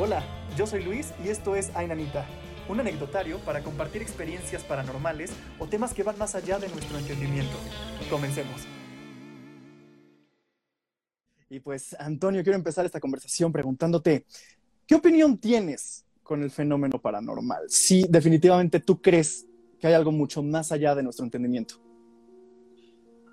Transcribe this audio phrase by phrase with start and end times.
[0.00, 0.22] Hola,
[0.56, 2.24] yo soy Luis y esto es Ainanita,
[2.68, 7.56] un anecdotario para compartir experiencias paranormales o temas que van más allá de nuestro entendimiento.
[8.08, 8.60] Comencemos.
[11.50, 14.24] Y pues, Antonio, quiero empezar esta conversación preguntándote,
[14.86, 17.68] ¿qué opinión tienes con el fenómeno paranormal?
[17.68, 19.48] Si definitivamente tú crees
[19.80, 21.87] que hay algo mucho más allá de nuestro entendimiento.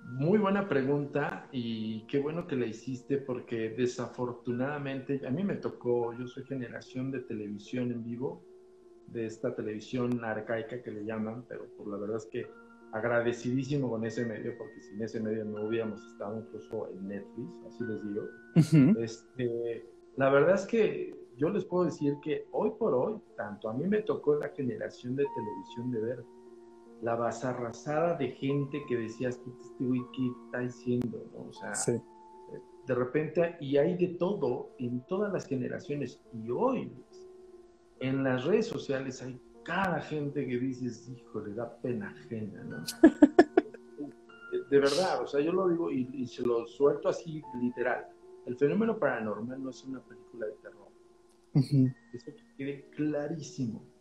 [0.07, 6.13] Muy buena pregunta y qué bueno que la hiciste porque desafortunadamente a mí me tocó,
[6.13, 8.43] yo soy generación de televisión en vivo,
[9.07, 12.47] de esta televisión arcaica que le llaman, pero por la verdad es que
[12.93, 17.83] agradecidísimo con ese medio porque sin ese medio no hubiéramos estado incluso en Netflix, así
[17.83, 19.01] les digo.
[19.01, 19.85] este,
[20.18, 23.85] la verdad es que yo les puedo decir que hoy por hoy, tanto a mí
[23.87, 26.24] me tocó la generación de televisión de ver
[27.01, 31.23] la basarrasada de gente que decías, ¿qué este güey qué está diciendo?
[31.37, 31.73] O sea,
[32.88, 36.21] de repente, y hay de todo en todas las generaciones.
[36.33, 36.91] Y hoy,
[37.99, 42.83] en las redes sociales hay cada gente que dices, hijo, le da pena ajena, ¿no?
[44.69, 48.05] de verdad, o sea, yo lo digo y, se lo suelto así literal.
[48.45, 50.85] El fenómeno paranormal no es una película de terror.
[52.13, 53.94] Eso quede clarísimo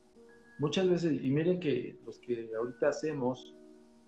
[0.58, 3.54] muchas veces, y miren que los que ahorita hacemos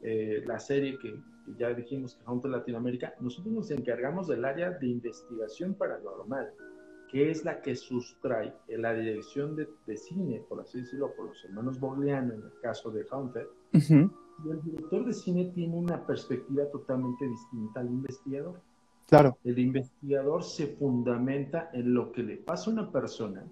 [0.03, 1.21] eh, la serie que,
[1.59, 6.53] ya dijimos que Hunter Latinoamérica, nosotros nos encargamos del área de investigación paranormal,
[7.11, 11.45] que es la que sustrae en la dirección de, cine, por así decirlo, por los
[11.45, 13.49] hermanos Bogliano en el caso de Hunter.
[13.73, 18.61] Y el director de cine tiene una perspectiva totalmente distinta al investigador.
[19.07, 19.39] Claro.
[19.45, 23.47] El investigador se fundamenta en lo que le pasa a una persona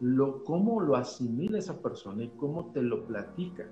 [0.00, 3.70] lo, cómo lo asimila esa persona y cómo te lo platica.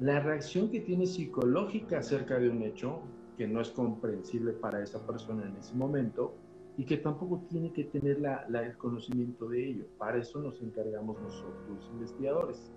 [0.00, 3.00] La reacción que tiene psicológica acerca de un hecho
[3.36, 6.34] que no es comprensible para esa persona en ese momento
[6.76, 9.84] y que tampoco tiene que tener la, el conocimiento de ello.
[9.98, 12.72] Para eso nos encargamos nosotros, los investigadores.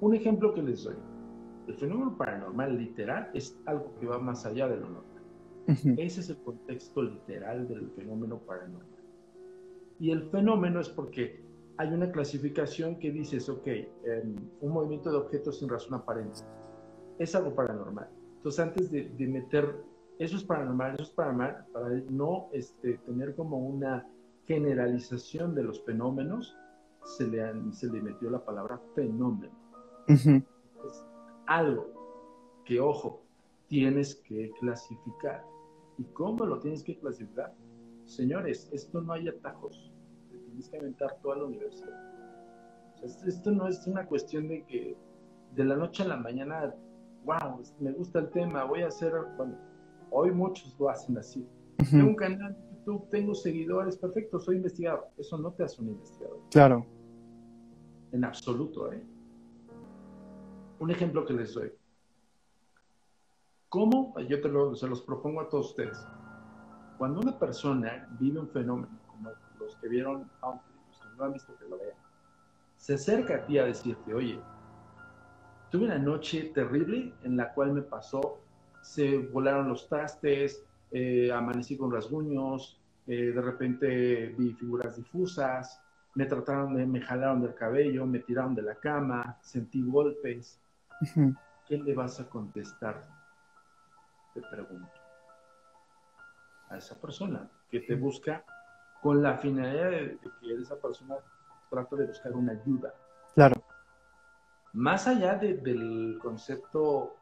[0.00, 0.96] Un ejemplo que les doy.
[1.66, 5.22] El fenómeno paranormal literal es algo que va más allá de lo normal.
[5.98, 8.86] Ese es el contexto literal del fenómeno paranormal.
[9.98, 11.41] Y el fenómeno es porque
[11.78, 16.40] hay una clasificación que dices, ok, em, un movimiento de objetos sin razón aparente
[17.18, 18.08] es algo paranormal.
[18.36, 19.76] Entonces, antes de, meter,
[20.18, 24.06] eso es paranormal, eso es paranormal, para no este, tener como una
[24.46, 26.56] generalización de los fenómenos,
[27.04, 29.52] se le, se le metió la palabra fenómeno.
[30.08, 30.26] Es
[31.46, 31.92] algo
[32.64, 33.22] que, ojo,
[33.68, 35.44] tienes que clasificar.
[35.98, 37.54] ¿Y cómo lo tienes que clasificar?
[38.04, 39.91] Señores, esto no hay atajos
[40.52, 41.98] tienes que aventar toda la universidad.
[43.02, 44.96] esto no es una cuestión de que
[45.54, 46.74] de la noche a la mañana,
[47.24, 49.56] wow, me gusta el tema, voy a hacer, bueno,
[50.10, 51.46] hoy muchos lo hacen así.
[51.90, 55.08] Tengo un canal de YouTube, tengo seguidores, perfecto, soy investigador.
[55.18, 56.38] Eso no te hace un investigador.
[56.50, 56.86] Claro.
[58.12, 59.02] En absoluto, ¿eh?
[60.78, 61.72] Un ejemplo que les doy.
[63.68, 64.14] ¿Cómo?
[64.28, 65.98] Yo te lo, se los propongo a todos ustedes.
[66.98, 69.01] Cuando una persona vive un fenómeno,
[69.72, 71.96] los que vieron, aunque los que no han visto que lo vean,
[72.76, 74.40] se acerca a ti a decirte, oye,
[75.70, 78.40] tuve una noche terrible en la cual me pasó,
[78.82, 85.80] se volaron los trastes, eh, amanecí con rasguños, eh, de repente vi figuras difusas,
[86.14, 90.60] me trataron de, me jalaron del cabello, me tiraron de la cama, sentí golpes.
[91.66, 93.08] ¿Qué le vas a contestar?
[94.34, 94.90] Te pregunto.
[96.68, 98.44] A esa persona que te busca
[99.02, 101.16] con la finalidad de, que esa persona
[101.68, 102.94] trate de buscar una ayuda.
[103.34, 103.60] Claro.
[104.74, 107.16] Más allá del concepto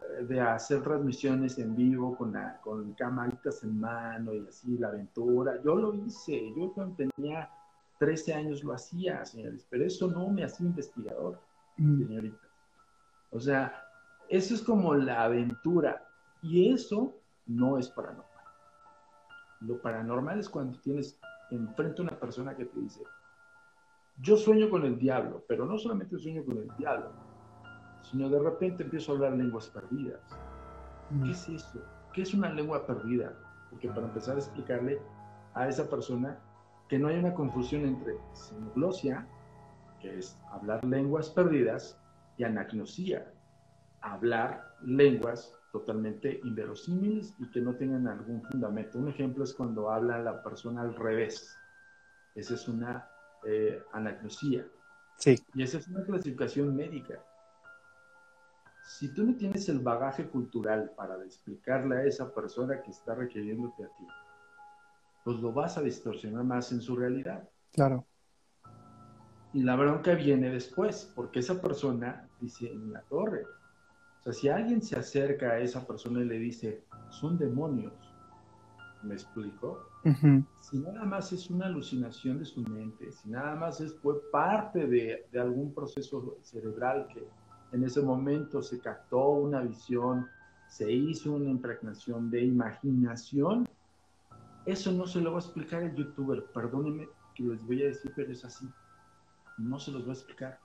[0.00, 4.88] eh, de hacer transmisiones en vivo con, la, con camaritas en mano y así, la
[4.88, 7.50] aventura, yo lo hice, yo cuando tenía
[7.98, 11.40] 13 años lo hacía, señores, pero eso no me hacía investigador,
[11.78, 12.06] mm.
[12.06, 12.46] señorita.
[13.30, 13.84] O sea,
[14.28, 16.06] eso es como la aventura
[16.42, 17.14] y eso
[17.46, 18.27] no es para nosotros.
[19.60, 21.18] Lo paranormal es cuando tienes
[21.50, 23.02] enfrente a una persona que te dice,
[24.20, 27.10] yo sueño con el diablo, pero no solamente sueño con el diablo,
[28.02, 30.20] sino de repente empiezo a hablar lenguas perdidas.
[31.10, 31.24] Mm.
[31.24, 31.82] ¿Qué es eso?
[32.12, 33.32] ¿Qué es una lengua perdida?
[33.70, 35.00] Porque para empezar a explicarle
[35.54, 36.38] a esa persona
[36.88, 39.26] que no hay una confusión entre sinoglosia,
[40.00, 41.98] que es hablar lenguas perdidas,
[42.38, 43.34] y anagnosia,
[44.00, 48.98] hablar lenguas totalmente inverosímiles y que no tengan algún fundamento.
[48.98, 51.56] Un ejemplo es cuando habla la persona al revés.
[52.34, 53.08] Esa es una
[53.46, 54.66] eh, anagnosia.
[55.16, 55.38] Sí.
[55.54, 57.22] Y esa es una clasificación médica.
[58.84, 63.84] Si tú no tienes el bagaje cultural para explicarle a esa persona que está requiriéndote
[63.84, 64.06] a ti,
[65.24, 67.48] pues lo vas a distorsionar más en su realidad.
[67.72, 68.06] Claro.
[69.52, 73.44] Y la bronca viene después, porque esa persona dice en la torre.
[74.28, 77.94] Sea, si alguien se acerca a esa persona y le dice, son demonios,
[79.02, 79.88] ¿me explico?
[80.60, 84.86] Si nada más es una alucinación de su mente, si nada más es, fue parte
[84.86, 87.26] de, de algún proceso cerebral que
[87.72, 90.26] en ese momento se captó una visión,
[90.66, 93.66] se hizo una impregnación de imaginación,
[94.66, 98.12] eso no se lo va a explicar el youtuber, perdónenme que les voy a decir,
[98.14, 98.68] pero es así.
[99.56, 100.60] No se los va a explicar.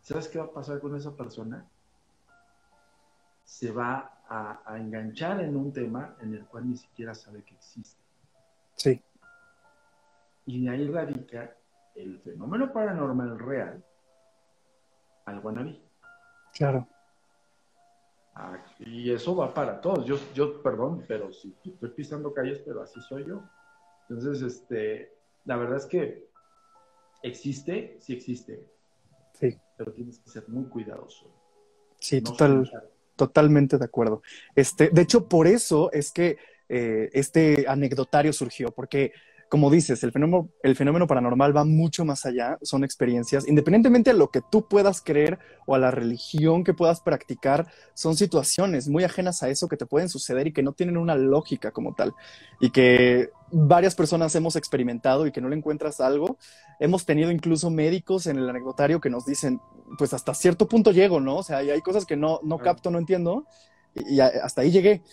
[0.00, 1.68] ¿Sabes qué va a pasar con esa persona?
[3.44, 7.54] Se va a, a enganchar en un tema en el cual ni siquiera sabe que
[7.54, 8.02] existe.
[8.74, 9.02] Sí.
[10.46, 11.56] Y de ahí radica
[11.94, 13.84] el fenómeno paranormal real
[15.26, 15.82] al guanabí.
[16.52, 16.86] Claro.
[18.34, 20.04] Ah, y eso va para todos.
[20.04, 23.42] Yo, yo, perdón, pero sí, estoy pisando calles, pero así soy yo.
[24.08, 26.28] Entonces, este, la verdad es que
[27.22, 28.66] existe, sí existe.
[29.32, 29.58] Sí.
[29.76, 31.26] Pero tienes que ser muy cuidadoso.
[31.98, 32.70] Sí, total,
[33.16, 34.22] totalmente de acuerdo.
[34.54, 36.38] Este, de hecho, por eso es que
[36.68, 39.12] eh, este anecdotario surgió, porque
[39.54, 44.18] como dices, el fenómeno, el fenómeno paranormal va mucho más allá, son experiencias, independientemente de
[44.18, 49.04] lo que tú puedas creer o a la religión que puedas practicar, son situaciones muy
[49.04, 52.14] ajenas a eso que te pueden suceder y que no tienen una lógica como tal,
[52.60, 56.36] y que varias personas hemos experimentado y que no le encuentras algo.
[56.80, 59.60] Hemos tenido incluso médicos en el anecdotario que nos dicen,
[59.98, 61.36] pues hasta cierto punto llego, ¿no?
[61.36, 63.46] O sea, hay cosas que no, no capto, no entiendo,
[63.94, 65.04] y hasta ahí llegué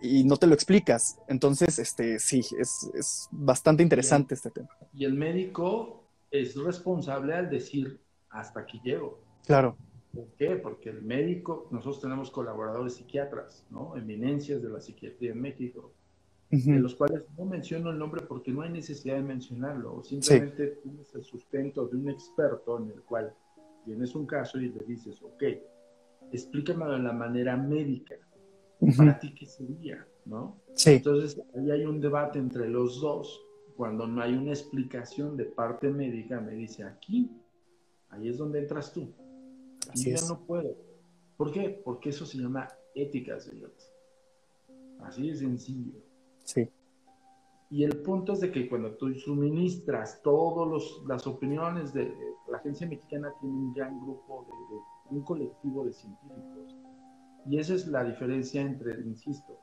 [0.00, 1.18] y no te lo explicas.
[1.28, 4.68] Entonces, este, sí, es, es bastante interesante este tema.
[4.94, 8.00] Y el médico es responsable al decir,
[8.30, 9.20] hasta aquí llego.
[9.46, 9.76] Claro.
[10.14, 10.56] ¿Por qué?
[10.56, 13.96] Porque el médico, nosotros tenemos colaboradores psiquiatras, ¿no?
[13.96, 15.92] Eminencias de la psiquiatría en México,
[16.50, 20.02] de los cuales no menciono el nombre porque no hay necesidad de mencionarlo.
[20.04, 23.34] Simplemente tienes el sustento de un experto en el cual
[23.86, 25.44] tienes un caso y le dices, ok,
[26.30, 28.16] explícamelo de la manera médica
[28.96, 30.56] para ti qué sería, ¿no?
[30.74, 30.92] Sí.
[30.94, 33.40] Entonces, ahí hay un debate entre los dos.
[33.76, 37.30] Cuando no hay una explicación de parte médica, me dice, aquí,
[38.10, 39.12] ahí es donde entras tú.
[39.88, 40.76] Aquí ya no puedo.
[41.36, 41.80] ¿Por qué?
[41.84, 43.92] Porque eso se llama ética, señores.
[45.00, 45.98] Así de sencillo.
[46.44, 46.68] Sí.
[47.70, 52.14] Y el punto es de que cuando tú suministras todas las opiniones de,
[52.48, 56.76] la agencia mexicana tiene un gran grupo de, un colectivo de científicos
[57.46, 59.58] y esa es la diferencia entre, insisto,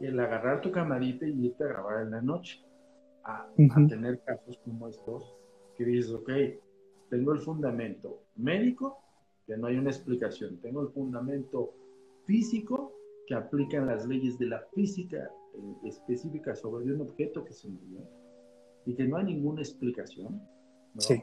[0.00, 2.64] el agarrar tu camarita y irte a grabar en la noche,
[3.24, 3.48] a,
[3.88, 5.36] tener casos como estos,
[5.76, 6.30] que dices, ok,
[7.10, 8.98] tengo el fundamento médico,
[9.46, 11.74] que no hay una explicación, tengo el fundamento
[12.24, 12.92] físico,
[13.26, 18.00] que aplican las leyes de la física eh, específica sobre un objeto que se movió,
[18.86, 20.40] y que no hay ninguna explicación.
[20.98, 21.22] Sí.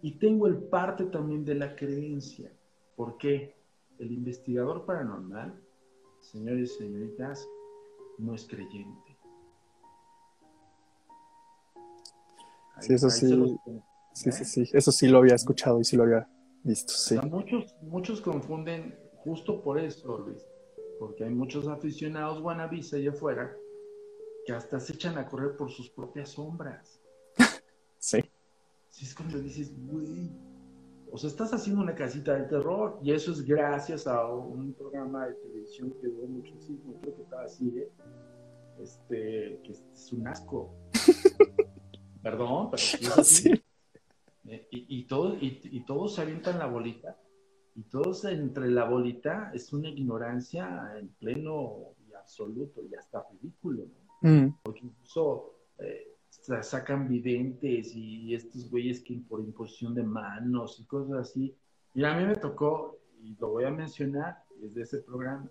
[0.00, 2.50] Y tengo el parte también de la creencia.
[2.96, 3.57] ¿Por qué?
[3.98, 5.60] El investigador paranormal,
[6.20, 7.48] señores y señoritas,
[8.18, 9.16] no es creyente.
[12.80, 13.58] sí, eso sí.
[14.14, 14.70] Sí, sí, sí.
[14.72, 16.28] Eso sí lo había escuchado y sí lo había
[16.64, 16.92] visto.
[16.92, 17.16] Sí.
[17.30, 20.44] muchos, muchos confunden justo por eso, Luis.
[20.98, 23.56] Porque hay muchos aficionados guanabis allá afuera
[24.44, 27.00] que hasta se echan a correr por sus propias sombras.
[27.98, 28.20] sí.
[28.90, 30.30] Sí, es cuando dices, güey,
[31.10, 35.26] o sea, estás haciendo una casita de terror y eso es gracias a un programa
[35.26, 37.90] de televisión que duró muchísimo, creo que estaba así, ¿eh?
[38.80, 40.74] este, que es un asco.
[42.22, 43.62] Perdón, pero sí así.
[44.46, 47.18] Eh, y, todo, y, todos se avientan la bolita
[47.74, 53.84] y todos entre la bolita es una ignorancia en pleno y absoluto y hasta ridículo,
[53.84, 54.30] ¿no?
[54.30, 54.58] Mm.
[54.62, 56.17] Porque incluso eh,
[56.62, 61.54] sacan videntes y estos güeyes que por imposición de manos y cosas así.
[61.94, 65.48] Y a mí me tocó, y lo voy a mencionar desde ese programa,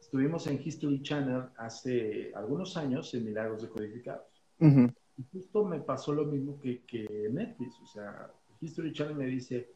[0.00, 4.26] estuvimos en History Channel hace algunos años en Milagros Decodificados.
[4.60, 9.70] Y justo me pasó lo mismo que, que Netflix, o sea, History Channel me dice,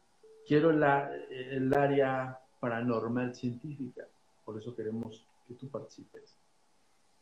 [0.47, 4.07] quiero la, el área paranormal científica,
[4.43, 6.35] por eso queremos que tú participes.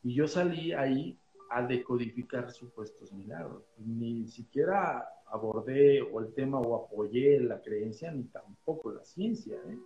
[0.04, 1.18] Y yo salí ahí
[1.54, 3.64] a decodificar supuestos milagros.
[3.78, 9.58] Ni siquiera abordé o el tema o apoyé la creencia, ni tampoco la ciencia.
[9.68, 9.78] ¿eh?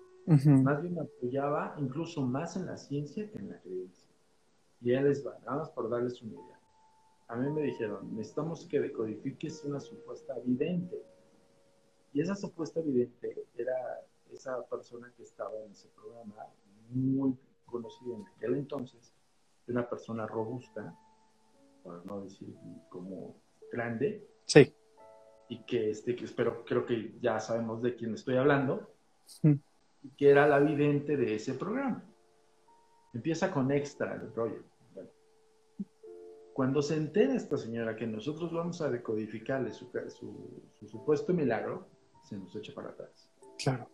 [0.46, 4.10] Más bien apoyaba incluso más en la ciencia que en la creencia.
[4.82, 6.60] Y ya les va, nada más por darles una idea.
[7.28, 11.02] A mí me dijeron, necesitamos que decodifiques una supuesta evidente.
[12.14, 13.76] Y esa supuesta evidente era
[14.32, 16.46] esa persona que estaba en ese programa,
[16.90, 19.14] muy conocida en aquel entonces,
[19.68, 20.98] una persona robusta,
[22.06, 22.53] no decir
[22.89, 23.36] como
[23.72, 24.25] grande.
[24.46, 24.74] Sí.
[25.50, 28.89] y que, este, que espero, creo que ya sabemos de quién estoy hablando,
[29.44, 29.53] Mm.
[30.03, 32.03] y que era la vidente de ese programa.
[33.13, 34.63] Empieza con extra el rollo.
[34.94, 35.10] Bueno,
[36.53, 41.88] cuando se entera esta señora que nosotros vamos a decodificarle su, su, su supuesto milagro,
[42.24, 43.29] se nos echa para atrás.
[43.58, 43.89] Claro.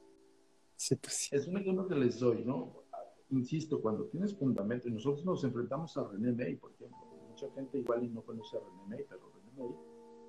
[0.76, 1.36] Sí, pues sí.
[1.36, 2.84] Es un ejemplo que les doy, ¿no?
[3.30, 6.98] Insisto, cuando tienes fundamento, y nosotros nos enfrentamos a René May, por ejemplo,
[7.44, 9.76] mucha gente igual y no conoce a René May, pero René May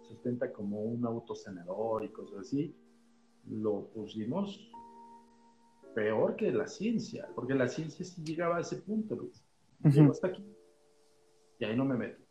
[0.06, 2.74] se ostenta como un autosanador y cosas así,
[3.48, 4.70] lo pusimos
[5.94, 9.44] peor que la ciencia, porque la ciencia sí llegaba a ese punto, Luis.
[9.82, 10.10] Llegó Ujú.
[10.12, 10.44] hasta aquí.
[11.58, 12.22] Y ahí no me meto.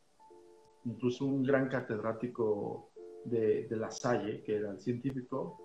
[0.86, 2.92] Incluso un gran catedrático
[3.26, 5.60] de, de La Salle, que era el científico,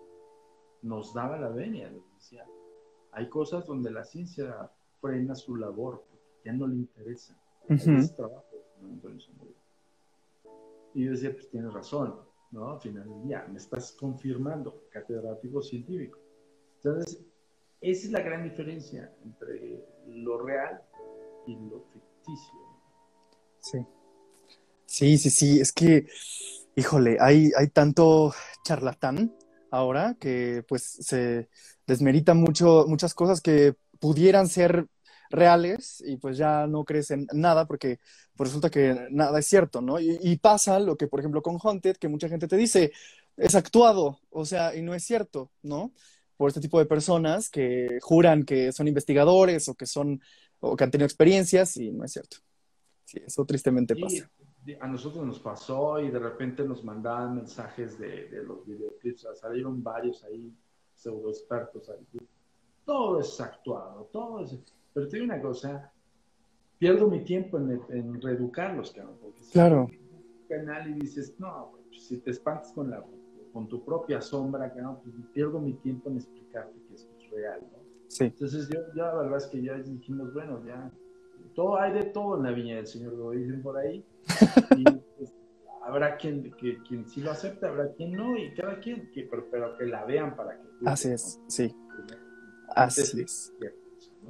[0.83, 2.47] nos daba la venia, nos decía,
[3.13, 4.71] hay cosas donde la ciencia
[5.01, 7.37] frena su labor, porque ya no le interesa.
[7.69, 7.93] Ujú.
[7.93, 8.48] Es trabajo,
[10.95, 12.15] Y yo decía, pues tienes razón,
[12.51, 12.73] ¿no?
[12.73, 16.19] Al final del día, me estás confirmando, catedrático científico.
[16.77, 17.21] Entonces,
[17.81, 20.83] esa es la gran diferencia entre lo real
[21.47, 22.59] y lo ficticio.
[23.61, 23.79] Sí.
[24.87, 25.61] Sí, sí, sí.
[25.61, 26.07] Es que,
[26.75, 28.33] híjole, hay, hay tanto
[28.65, 29.37] charlatán
[29.71, 31.49] ahora que pues se
[31.87, 34.87] desmerita mucho, muchas cosas que pudieran ser
[35.31, 37.99] reales y pues ya no crees en nada porque
[38.37, 39.99] pues resulta que nada es cierto, ¿no?
[40.01, 42.93] Y, y pasa lo que, por ejemplo, con Haunted, que mucha gente te dice,
[43.39, 45.93] es actuado, o sea, y no es cierto, ¿no?
[46.37, 50.21] Por este tipo de personas que juran que son investigadores o que son,
[50.61, 52.39] o que han tenido experiencias y no es cierto.
[53.05, 54.31] Sí, eso tristemente pasa.
[54.81, 59.35] a nosotros nos pasó y de repente nos mandaban mensajes de, de los videoclips, o
[59.35, 60.53] sea, salieron varios ahí,
[60.95, 62.07] pseudo expertos ahí.
[62.85, 64.57] Todo es actuado, todo es...
[64.93, 65.93] Pero te digo una cosa,
[66.79, 69.85] pierdo mi tiempo en, en reeducarlos, cabrón, porque si Claro.
[69.85, 73.05] un canal y dices, no, pues, si te espantas con, la,
[73.53, 77.61] con tu propia sombra, cabrón, pues pierdo mi tiempo en explicarte que esto es real,
[77.73, 77.79] ¿no?
[78.09, 78.25] Sí.
[78.25, 80.91] Entonces yo, ya la verdad es que ya dijimos, bueno, ya,
[81.55, 84.05] todo hay de todo en la viña del Señor, lo dicen por ahí.
[84.79, 85.35] Y pues,
[85.83, 89.47] habrá quien, que, quien sí lo acepta, habrá quien no, y cada quien, que, pero,
[89.51, 90.69] pero que la vean para que...
[90.87, 91.51] Así es, ¿no?
[91.51, 91.75] sí,
[92.77, 93.53] así es.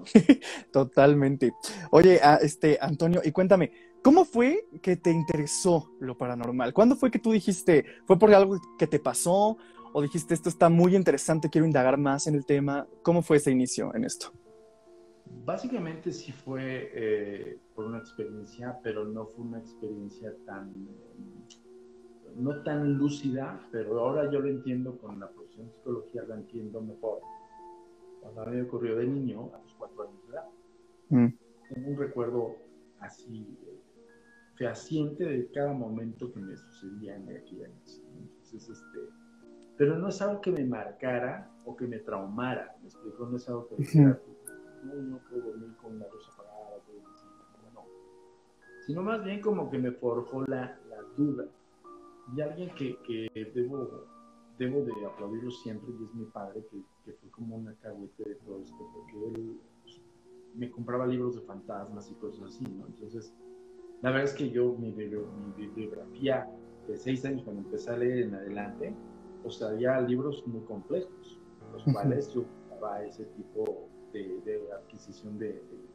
[0.72, 1.52] Totalmente.
[1.90, 6.72] Oye, ah, este, Antonio, y cuéntame, ¿cómo fue que te interesó lo paranormal?
[6.72, 9.56] ¿Cuándo fue que tú dijiste, fue por algo que te pasó
[9.92, 12.86] o dijiste, esto está muy interesante, quiero indagar más en el tema?
[13.02, 14.32] ¿Cómo fue ese inicio en esto?
[15.44, 20.72] Básicamente sí fue eh, por una experiencia, pero no fue una experiencia tan,
[22.36, 26.80] no tan lúcida, pero ahora yo lo entiendo con la profesión de psicología, lo entiendo
[26.80, 27.20] mejor.
[28.20, 30.48] Cuando a mí me ocurrió de niño, a los cuatro años de edad,
[31.10, 31.28] Mm,
[31.72, 32.56] tengo un recuerdo
[33.00, 33.80] así eh,
[34.56, 38.02] fehaciente de cada momento que me sucedía en aquella noche.
[38.12, 38.20] ¿no?
[38.20, 38.98] Entonces, este,
[39.76, 43.26] pero no es algo que me marcara o que me traumara, ¿me explico?
[43.26, 44.20] No es algo que me dijera,
[44.84, 46.76] no, no puedo dormir con una luz apagada,
[47.62, 47.86] no, no.
[48.86, 51.46] Sino más bien como que me forjó la, la duda.
[52.36, 54.04] Y alguien que, que debo,
[54.58, 58.34] debo de aplaudirlo siempre, y es mi padre, que, que fue como una cahuete de
[58.36, 60.00] todo esto, porque él pues,
[60.52, 62.86] me compraba libros de fantasmas y cosas así, ¿no?
[62.86, 63.32] Entonces,
[64.02, 66.46] la verdad es que yo, mi, bibli- mi bibliografía
[66.86, 68.96] de seis años, cuando empecé a leer en adelante,
[69.50, 71.40] sea, había libros muy complejos,
[71.72, 75.88] los cuales yo usaba ese tipo de, de adquisición de, de-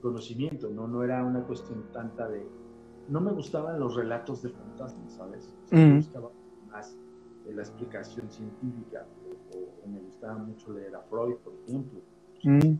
[0.00, 0.86] conocimiento, ¿no?
[0.88, 2.48] No era una cuestión tanta de...
[3.08, 5.48] No me gustaban los relatos de fantasmas, ¿sabes?
[5.64, 5.90] O sea, Mm.
[5.90, 6.32] Me gustaba
[6.66, 6.96] más
[7.44, 9.06] de la explicación científica,
[9.86, 12.00] me gustaba mucho leer a Freud, por ejemplo.
[12.44, 12.76] mm,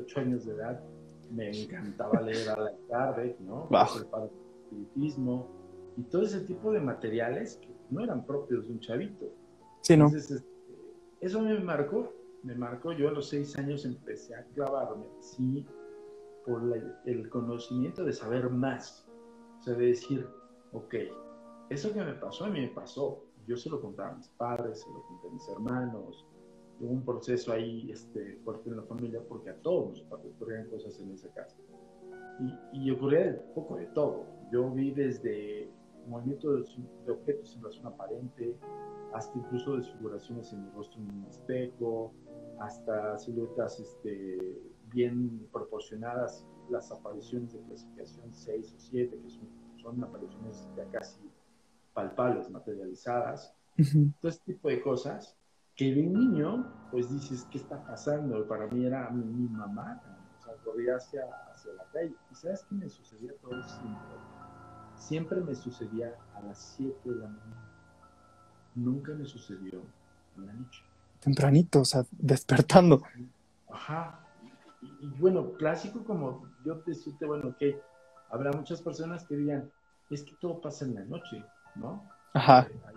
[0.00, 0.82] ocho años de edad,
[1.30, 3.66] me encantaba leer a la Kardec, ¿no?
[3.70, 3.86] Wow.
[4.00, 5.48] El padre del espiritismo
[5.96, 9.26] y todo ese tipo de materiales que no eran propios de un chavito.
[9.82, 10.06] Sí, ¿no?
[10.06, 10.48] Entonces, este,
[11.20, 12.12] eso me marcó,
[12.42, 12.92] me marcó.
[12.92, 15.64] Yo a los seis años empecé a clavarme, sí,
[16.44, 19.06] por la- el conocimiento de saber más.
[19.60, 20.26] O sea, de decir,
[20.72, 20.94] ok,
[21.70, 23.22] eso que me pasó a mí me pasó.
[23.46, 26.26] Yo se lo contaba a mis padres, se lo conté a mis hermanos.
[26.80, 30.98] Hubo un proceso ahí este, fuerte en la familia porque a todos nos ocurrían cosas
[31.00, 31.56] en esa casa.
[32.72, 34.26] Y, y ocurría un poco de todo.
[34.52, 35.70] Yo vi desde
[36.06, 36.64] movimiento de,
[37.10, 38.56] objetos en razón aparente,
[39.12, 42.12] hasta incluso desfiguraciones en mi rostro en un espejo,
[42.60, 44.38] hasta siluetas este,
[44.92, 51.20] bien proporcionadas, las apariciones de clasificación 6 o 7, que son, son apariciones ya casi
[51.94, 54.10] palpables, materializadas, Ujú.
[54.20, 55.36] todo este tipo de cosas
[55.76, 58.46] que de niño, pues dices, ¿qué está pasando?
[58.48, 60.00] Para mí era mi, mi mamá,
[60.38, 62.14] o sea, corría hacia, hacia la calle.
[62.30, 64.16] ¿Y sabes qué me sucedía todo siempre?
[64.96, 67.70] Siempre me sucedía a las 7 de la mañana.
[68.74, 69.82] nunca me sucedió
[70.36, 70.82] en la noche.
[71.20, 73.02] Tempranito, o sea, despertando.
[73.68, 74.20] Ajá.
[74.80, 77.80] Y, bueno, clásico como yo te decirte, bueno, que
[78.30, 79.70] habrá muchas personas que digan,
[80.10, 82.08] es que todo pasa en la noche, ¿no?
[82.32, 82.66] Ajá.
[82.70, 82.94] Eh, hay,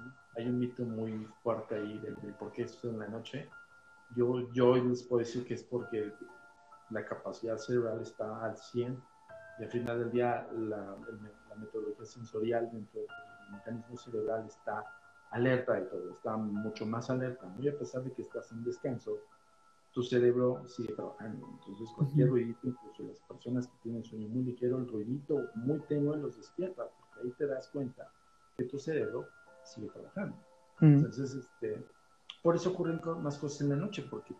[0.47, 3.49] un mito muy fuerte ahí de, por qué esto en la noche.
[4.15, 6.11] Yo, yo les puedo decir que es porque
[6.89, 9.01] la capacidad cerebral está al 100
[9.59, 10.97] y al final del día la,
[11.49, 13.09] la metodología sensorial dentro del
[13.51, 14.85] mecanismo cerebral está
[15.31, 19.17] alerta de todo, está mucho más alerta, muy a pesar de que estás en descanso,
[19.91, 21.47] tu cerebro sigue trabajando.
[21.59, 26.17] Entonces, cualquier ruidito, incluso las personas que tienen sueño muy ligero, el ruidito muy tenue
[26.17, 28.11] los despierta, porque ahí te das cuenta
[28.57, 29.27] que tu cerebro
[29.69, 30.37] sigue trabajando.
[30.81, 31.85] Entonces, este,
[32.41, 34.33] por eso ocurren más cosas en la noche, porque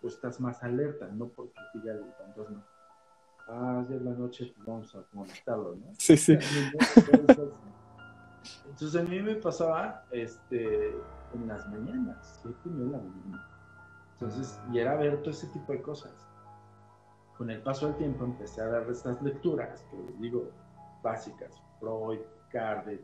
[0.00, 2.66] pues, estás más alerta, no porque diga el fantasma,
[3.48, 5.86] ah, ya es la noche, pues vamos a conectarlo, ¿no?
[5.98, 6.36] Sí, sí.
[8.68, 10.90] Entonces a mí me pasaba este,
[11.34, 13.48] en las mañanas, siete y la mañana.
[14.12, 16.12] Entonces, y era ver todo ese tipo de cosas.
[17.36, 20.50] Con el paso del tiempo empecé a dar estas lecturas, que les digo,
[21.02, 23.02] básicas, Freud, Kardec,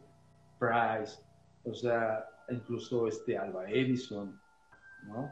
[0.59, 1.23] Price,
[1.65, 4.41] o sea, incluso este Alba Edison,
[5.05, 5.31] ¿no?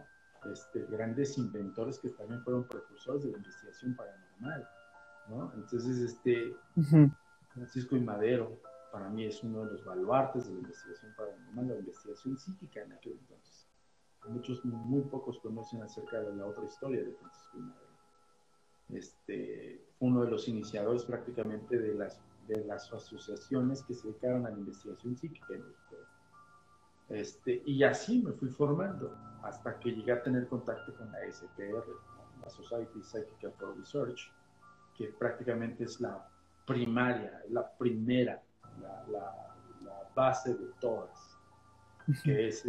[0.51, 4.69] Este, grandes inventores que también fueron precursores de la investigación paranormal,
[5.29, 5.53] ¿no?
[5.55, 6.55] Entonces, este,
[7.53, 8.61] Francisco y Madero,
[8.91, 12.93] para mí es uno de los baluartes de la investigación paranormal, la investigación psíquica en
[12.93, 13.69] aquel entonces.
[14.29, 17.91] Muchos, muy pocos conocen acerca de la otra historia de Francisco y Madero.
[18.91, 24.51] Este, uno de los iniciadores prácticamente de las, de las asociaciones que se dedicaron a
[24.51, 25.63] la investigación psíquica en
[27.11, 31.85] Este, y así me fui formando hasta que llegué a tener contacto con la SPR,
[32.41, 34.33] la Society Psychical for Research,
[34.97, 36.29] que prácticamente es la
[36.67, 38.41] primaria, la primera
[39.11, 39.47] la,
[40.15, 41.37] base de todas,
[42.25, 42.65] que es,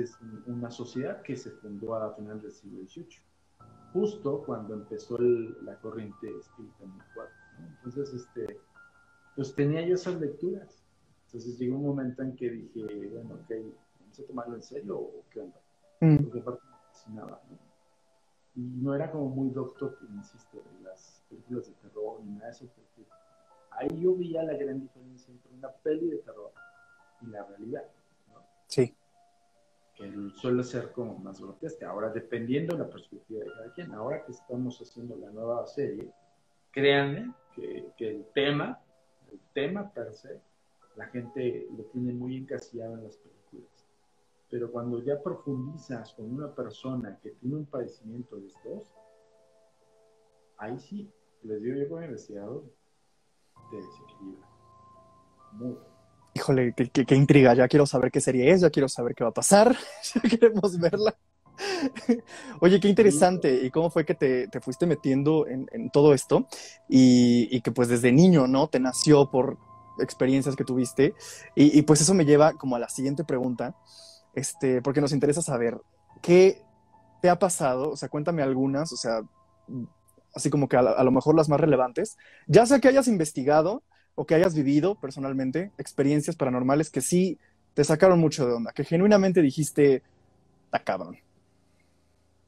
[0.45, 3.07] una sociedad que se fundó a final del siglo XVIII,
[3.93, 7.35] justo cuando empezó la corriente espírita muy fuerte.
[7.83, 8.59] Entonces, este,
[9.35, 10.83] pues tenía yo esas lecturas.
[11.25, 13.51] Entonces llegó un momento en que dije, bueno, ok,
[14.21, 15.59] ¿vamos a tomarlo en serio o qué onda?
[15.99, 16.17] Mm.
[16.23, 17.57] Porque aparte me fascinaba, ¿no?
[18.55, 22.51] Y no era como muy doctor, insisto, en las películas de terror ni nada de
[22.51, 23.09] eso, porque
[23.71, 26.51] ahí yo veía la gran diferencia entre una peli de terror
[27.21, 27.85] y la realidad.
[28.29, 28.45] ¿no?
[28.67, 28.93] Sí.
[29.95, 31.89] Que suele ser como más grotesca.
[31.89, 36.11] Ahora, dependiendo de la perspectiva de cada quien, ahora que estamos haciendo la nueva serie,
[36.71, 38.81] créanme que, que el tema,
[39.31, 40.41] el tema per se,
[40.97, 43.40] la gente lo tiene muy encasillado en las películas.
[44.51, 48.93] Pero cuando ya profundizas con una persona que tiene un padecimiento de estos,
[50.57, 51.09] ahí sí,
[51.43, 52.63] les digo yo como investigador,
[53.71, 54.47] desequilibra.
[56.33, 59.33] Híjole, qué, intriga, ya quiero saber qué serie es, ya quiero saber qué va a
[59.33, 59.75] pasar,
[60.15, 61.17] ya queremos verla.
[62.61, 63.63] Oye, qué interesante.
[63.63, 66.47] ¿Y cómo fue que te, fuiste metiendo en, todo esto?
[66.89, 68.67] Y, que pues desde niño, ¿no?
[68.67, 69.57] Te nació por
[69.99, 71.13] experiencias que tuviste.
[71.55, 73.75] Y, pues eso me lleva como a la siguiente pregunta,
[74.33, 75.77] este, porque nos interesa saber
[76.21, 76.61] qué
[77.21, 79.21] te ha pasado, o sea, cuéntame algunas, o sea,
[80.33, 82.17] así como que a, lo mejor las más relevantes,
[82.47, 83.83] ya sea que hayas investigado
[84.15, 87.39] o que hayas vivido personalmente experiencias paranormales que sí
[87.73, 90.03] te sacaron mucho de onda, que genuinamente dijiste,
[90.65, 91.17] está cabrón.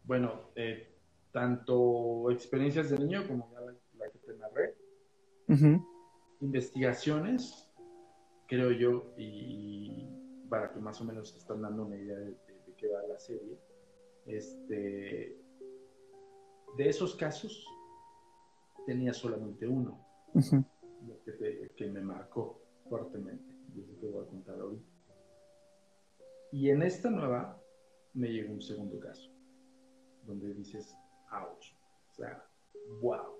[0.03, 0.89] Bueno, eh,
[1.31, 4.75] tanto experiencias de niño como ya la, que te narré,
[6.41, 7.69] investigaciones,
[8.47, 12.87] creo yo, y para que más o menos están dando una idea de, de qué
[12.87, 13.57] va la serie,
[14.25, 15.37] este,
[16.77, 17.67] de esos casos,
[18.85, 20.05] tenía solamente uno,
[21.75, 24.81] que, me marcó fuertemente, y eso te voy a contar hoy.
[26.51, 27.61] Y en esta nueva
[28.13, 29.31] me llegó un segundo caso,
[30.23, 30.95] donde dices,
[31.31, 31.73] ouch,
[32.11, 32.45] o sea,
[33.01, 33.35] wow,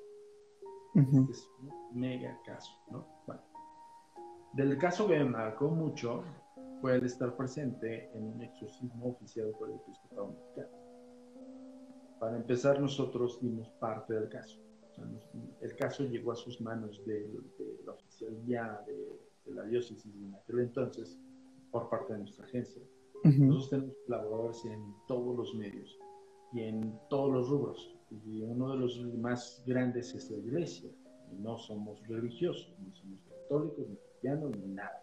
[0.96, 3.08] este es un mega caso, ¿no?
[3.26, 3.42] Bueno,
[4.54, 6.24] del caso que me marcó mucho
[6.92, 10.84] el estar presente en un exorcismo oficiado por el episcopado mexicano.
[12.20, 14.60] Para empezar, nosotros dimos parte del caso.
[15.62, 17.28] el caso llegó a sus manos de,
[17.86, 21.20] la oficialía de, la diócesis en aquel entonces
[21.72, 22.82] por parte de nuestra agencia.
[23.24, 25.98] Nosotros tenemos colaboradores en todos los medios
[26.54, 27.96] y en todos los rubros.
[28.26, 30.92] Y uno de los más grandes es la iglesia.
[31.40, 35.03] no somos religiosos, no somos católicos, ni cristianos, ni nada.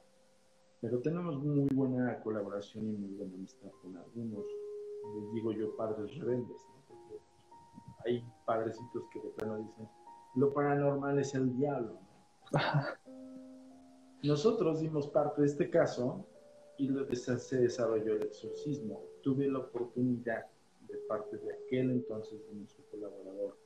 [0.81, 4.45] Pero tenemos muy buena colaboración y muy buena amistad con algunos,
[5.15, 6.67] les digo yo, padres rebeldes
[8.05, 9.89] hay padrecitos que de plano dicen,
[10.37, 11.99] lo paranormal es el diablo.
[14.23, 16.27] Nosotros dimos parte de este caso
[16.77, 19.03] y se desarrolló el exorcismo.
[19.23, 20.47] Tuve la oportunidad
[20.89, 23.57] de parte de aquel entonces de nuestro colaborador,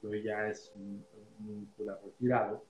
[0.00, 1.04] que ya es un,
[1.46, 1.68] un,
[2.02, 2.64] retirado,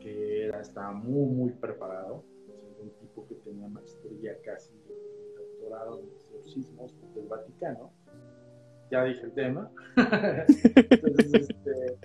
[0.00, 2.24] que era, estaba muy, muy preparado,
[2.82, 4.72] un tipo que tenía maestría casi
[5.36, 7.92] doctorado en exorcismos del Vaticano.
[8.90, 9.70] Ya dije el tema.
[9.96, 11.98] Entonces, este,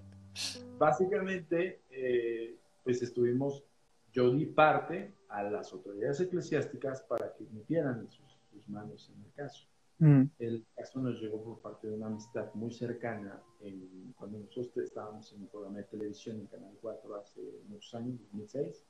[0.78, 3.64] básicamente, eh, pues estuvimos,
[4.12, 8.36] yo di parte a las autoridades eclesiásticas para que metieran sus,
[8.68, 9.68] manos en el caso.
[10.00, 10.24] Mm.
[10.40, 15.32] El caso nos llegó por parte de una amistad muy cercana en, cuando nosotros estábamos
[15.34, 18.86] en un programa de televisión en Canal 4 hace muchos años, 2006.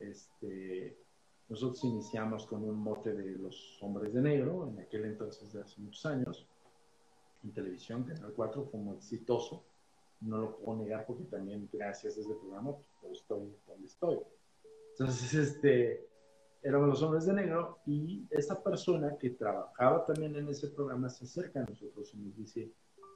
[0.00, 0.98] Este,
[1.48, 5.80] nosotros iniciamos con un mote de los hombres de negro, en aquel entonces de hace
[5.80, 6.46] muchos años,
[7.44, 9.64] en televisión, Canal 4, fue muy exitoso.
[10.20, 14.18] No lo puedo negar porque también gracias a ese programa pues, estoy donde estoy.
[14.92, 16.06] Entonces, este,
[16.62, 21.24] éramos los hombres de negro y esa persona que trabajaba también en ese programa se
[21.24, 22.70] acerca a nosotros y nos dice,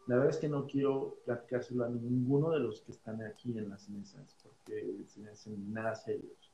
[0.07, 3.69] la verdad es que no quiero platicárselo a ninguno de los que están aquí en
[3.69, 6.54] las mesas porque se me hacen nada serios.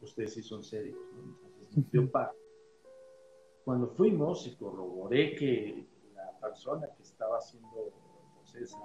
[0.00, 0.96] Ustedes sí son serios,
[1.74, 2.08] Entonces, yo
[3.64, 7.92] Cuando fuimos y corroboré que la persona que estaba haciendo
[8.34, 8.78] procesa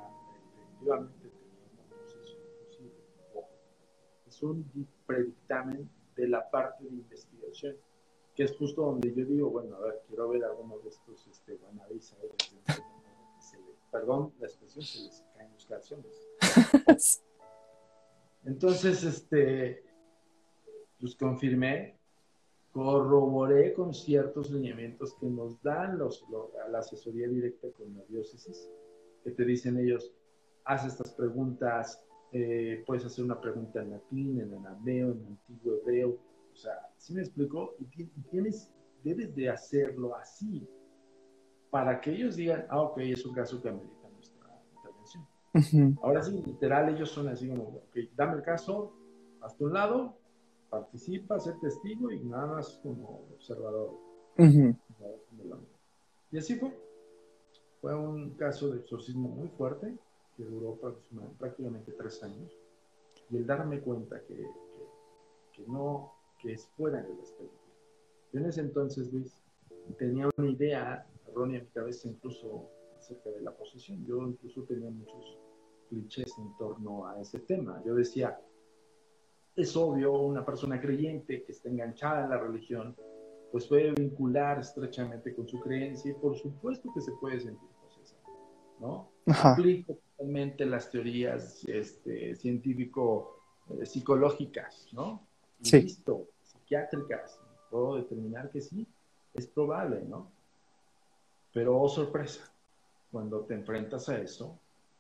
[0.58, 2.96] efectivamente tenía un proceso imposible.
[4.28, 7.76] Es un predictamen de la parte de investigación,
[8.36, 11.56] que es justo donde yo digo, bueno, a ver, quiero ver algunos de estos este,
[11.58, 12.20] van a avisar,
[13.92, 16.28] perdón la expresión, se les caen los calzones.
[18.44, 19.84] Entonces, este,
[21.04, 21.98] pues confirmé,
[22.72, 26.26] corroboré con ciertos lineamientos que nos dan los,
[26.66, 28.70] a la asesoría directa con la diócesis,
[29.22, 30.14] que te dicen ellos,
[30.64, 36.18] haz estas preguntas, eh, puedes hacer una pregunta en latín, en arameo, en antiguo hebreo,
[36.54, 37.76] o sea, ¿sí me explico?
[37.80, 38.72] Y tienes,
[39.04, 40.66] debes de hacerlo así,
[41.70, 46.00] para que ellos digan, ah, ok, es un caso que amerita nuestra intervención.
[46.02, 48.96] Ahora sí, literal, ellos son así como, ok, dame el caso,
[49.42, 50.23] hasta un lado,
[50.74, 53.92] participa, ser testigo y nada más como observador.
[56.32, 56.76] Y así fue.
[57.80, 59.96] Fue un caso de exorcismo muy fuerte
[60.36, 60.80] que duró
[61.38, 62.52] prácticamente tres años.
[63.30, 64.48] Y el darme cuenta que,
[65.52, 67.62] que, no, que es fuera de las películas.
[68.34, 69.32] en ese entonces, Luis,
[70.00, 74.04] tenía una idea errónea en mi cabeza incluso acerca de la posesión.
[74.06, 75.38] Yo incluso tenía muchos
[75.90, 77.82] clichés en torno a ese tema.
[77.86, 78.40] Yo decía,
[79.56, 82.96] es obvio, una persona creyente que está enganchada en la religión,
[83.52, 88.24] pues puede vincular estrechamente con su creencia y por supuesto que se puede sentir posesado,
[88.80, 89.12] ¿no?
[89.28, 95.28] Aplico totalmente las teorías este, científico-psicológicas, eh, ¿no?
[95.62, 95.84] Sí.
[95.84, 97.40] Listo, psiquiátricas,
[97.70, 98.88] puedo determinar que sí,
[99.36, 100.32] es probable, ¿no?
[101.54, 102.52] Pero, oh sorpresa,
[103.12, 104.58] cuando te enfrentas a eso,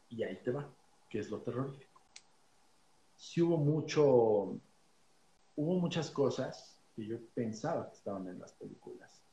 [0.09, 0.69] y ahí te va,
[1.09, 1.92] que es lo terrorífico
[3.23, 4.59] sí hubo mucho,
[5.55, 9.23] hubo muchas cosas que yo pensaba que estaban en las películas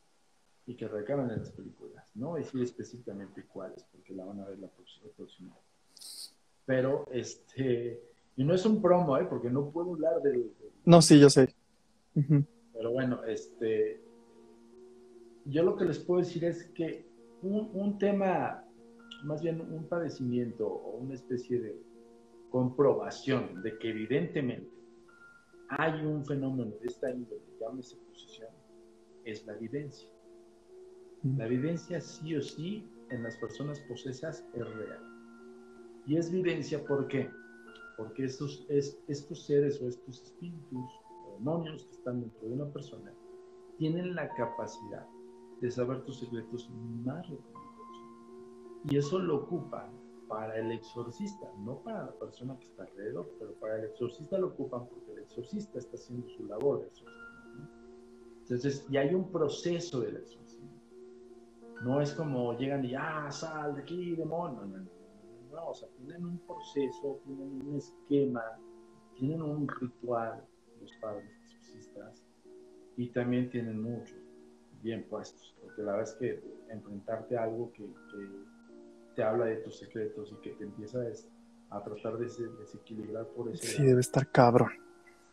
[0.65, 2.09] y que recaban en las películas.
[2.15, 4.69] No voy a decir específicamente cuáles, porque la van a ver la
[5.17, 5.57] próxima.
[6.65, 8.01] Pero, este,
[8.37, 9.27] y no es un promo, ¿eh?
[9.29, 10.53] porque no puedo hablar del...
[10.85, 11.53] No, sí, yo sé.
[12.15, 14.01] Pero bueno, este,
[15.47, 17.05] yo lo que les puedo decir es que
[17.43, 18.65] un, un tema,
[19.25, 21.90] más bien un padecimiento o una especie de
[22.51, 24.71] comprobación de que evidentemente
[25.69, 28.51] hay un fenómeno de esta índole, llámese posición,
[29.25, 30.09] es la evidencia.
[31.23, 31.39] Mm.
[31.39, 35.01] La evidencia sí o sí en las personas posesas es real.
[36.07, 37.31] Y es evidencia ¿por qué?
[37.97, 40.91] Porque estos, es, estos seres o estos espíritus
[41.27, 43.13] o demonios que están dentro de una persona
[43.79, 45.07] tienen la capacidad
[45.61, 46.71] de saber tus secretos
[47.05, 47.61] más recónditos.
[48.91, 49.91] Y eso lo ocupan
[50.31, 54.47] para el exorcista, no para la persona que está alrededor, pero para el exorcista lo
[54.47, 57.69] ocupan porque el exorcista está haciendo su labor de exorcismo.
[58.43, 60.71] Entonces, y hay un proceso del exorcismo.
[61.83, 64.61] No es como llegan y, ah, sal de aquí, demonio.
[64.61, 64.91] No, no, no,
[65.51, 68.43] no, o sea, tienen un proceso, tienen un esquema,
[69.15, 70.47] tienen un ritual,
[70.81, 72.25] los padres exorcistas,
[72.97, 74.17] y también tienen muchos
[74.81, 78.50] bien puestos, porque la verdad es que enfrentarte a algo que, que
[79.15, 81.01] te habla de tus secretos y que te empieza
[81.71, 82.27] a, tratar de
[82.59, 84.71] desequilibrar por ese Sí, debe estar cabrón.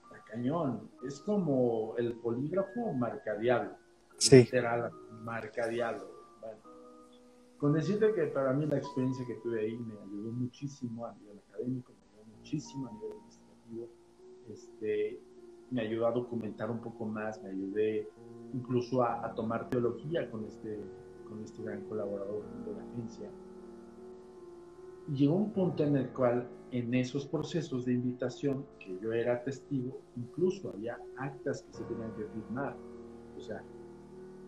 [0.04, 0.90] Está cañón.
[1.06, 3.76] Es como el polígrafo marca diablo.
[4.18, 4.38] Sí.
[4.44, 4.92] Literal,
[5.24, 6.10] marca diablo.
[6.42, 6.60] Bueno,
[7.58, 11.40] con decirte que para mí la experiencia que tuve ahí me ayudó muchísimo a nivel
[11.50, 13.90] académico, me ayudó muchísimo a nivel administrativo.
[14.50, 15.20] Este,
[15.72, 18.10] me ayudó a documentar un poco más, me ayudé
[18.54, 20.80] incluso a, tomar teología con este,
[21.28, 23.30] con este gran colaborador de la agencia.
[25.14, 30.02] Llegó un punto en el cual en esos procesos de invitación, que yo era testigo,
[30.18, 32.76] incluso había actas que se tenían que firmar.
[33.38, 33.64] O sea,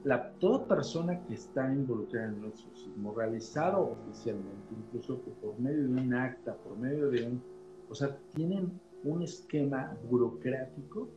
[0.04, 6.02] la, toda persona que está involucrada en un exorcismo, realizado oficialmente, incluso por medio de
[6.02, 7.42] un acta, por medio de un...
[7.90, 11.10] O sea, tienen un esquema burocrático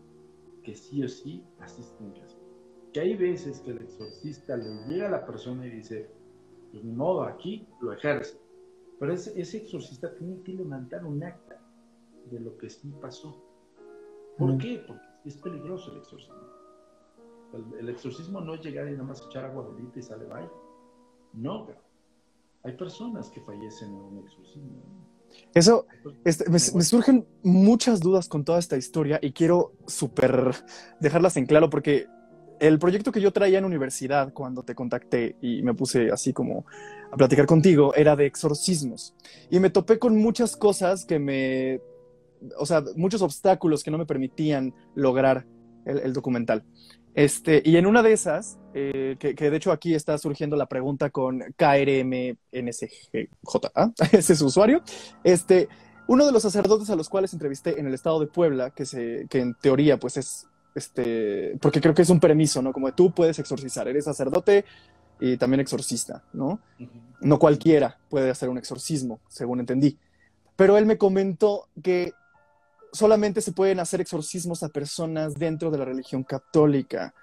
[0.62, 2.22] que sí o sí asisten que.
[2.92, 6.10] Que hay veces que el exorcista le llega a la persona y dice,
[6.70, 8.41] pues ni modo, aquí lo ejerce.
[9.02, 11.60] Pero ese, ese exorcista tiene que levantar un acta
[12.30, 13.36] de lo que sí pasó.
[14.38, 14.84] ¿Por qué?
[14.86, 16.36] Porque es peligroso el exorcismo.
[17.80, 20.48] El, exorcismo no es llegar y nada más echar agua bendita y sale bye.
[21.32, 21.66] No,
[22.62, 24.70] hay personas que fallecen en un exorcismo.
[25.52, 25.84] Eso,
[26.24, 30.54] este, me, surgen muchas dudas con toda esta historia y quiero súper
[31.00, 32.06] dejarlas en claro porque
[32.62, 36.64] el proyecto que yo traía en universidad cuando te contacté y me puse así como
[37.10, 39.16] a platicar contigo era de exorcismos
[39.50, 41.80] y me topé con muchas cosas que me,
[42.56, 45.44] o sea, muchos obstáculos que no me permitían lograr
[45.84, 46.64] el documental.
[47.14, 51.10] Este, y en una de esas, eh, que, de hecho aquí está surgiendo la pregunta
[51.10, 52.36] con KRMNSGJ,
[54.12, 54.82] ese es su usuario,
[55.24, 55.68] este,
[56.06, 59.26] uno de los sacerdotes a los cuales entrevisté en el estado de Puebla, que, se,
[59.28, 62.72] que en teoría pues es, este, porque creo que es un permiso, ¿no?
[62.72, 64.64] Como de, tú puedes exorcizar, eres sacerdote
[65.20, 66.60] y también exorcista, ¿no?
[67.20, 69.98] No cualquiera puede hacer un exorcismo, según entendí.
[70.56, 72.12] Pero él me comentó que
[72.92, 77.14] solamente se pueden hacer exorcismos a personas dentro de la religión católica.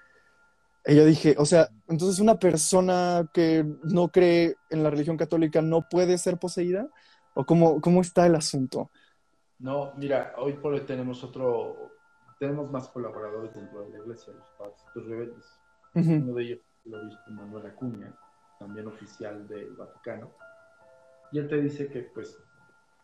[0.86, 5.62] Y yo dije, o sea, entonces una persona que no cree en la religión católica
[5.62, 6.88] no puede ser poseída?
[7.34, 8.90] ¿O cómo, cómo está el asunto?
[9.60, 11.92] No, mira, hoy por hoy tenemos otro,
[12.40, 15.60] tenemos más colaboradores dentro de la iglesia, los padres rebeldes.
[15.94, 18.18] Uno de ellos lo visto Manuel Acuña,
[18.58, 20.32] también oficial del Vaticano.
[21.32, 22.38] Y él te dice que pues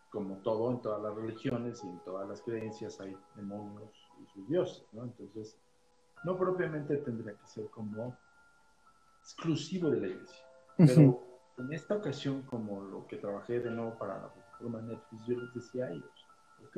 [0.09, 3.91] como todo en todas las religiones y en todas las creencias hay demonios
[4.23, 5.03] y sus dioses, ¿no?
[5.03, 5.59] Entonces,
[6.23, 8.17] no propiamente tendría que ser como
[9.19, 10.45] exclusivo de la iglesia.
[10.77, 11.21] Pero
[11.57, 15.53] en esta ocasión, como lo que trabajé de nuevo para la plataforma Netflix, yo les
[15.53, 16.27] decía a ellos,
[16.65, 16.77] ok,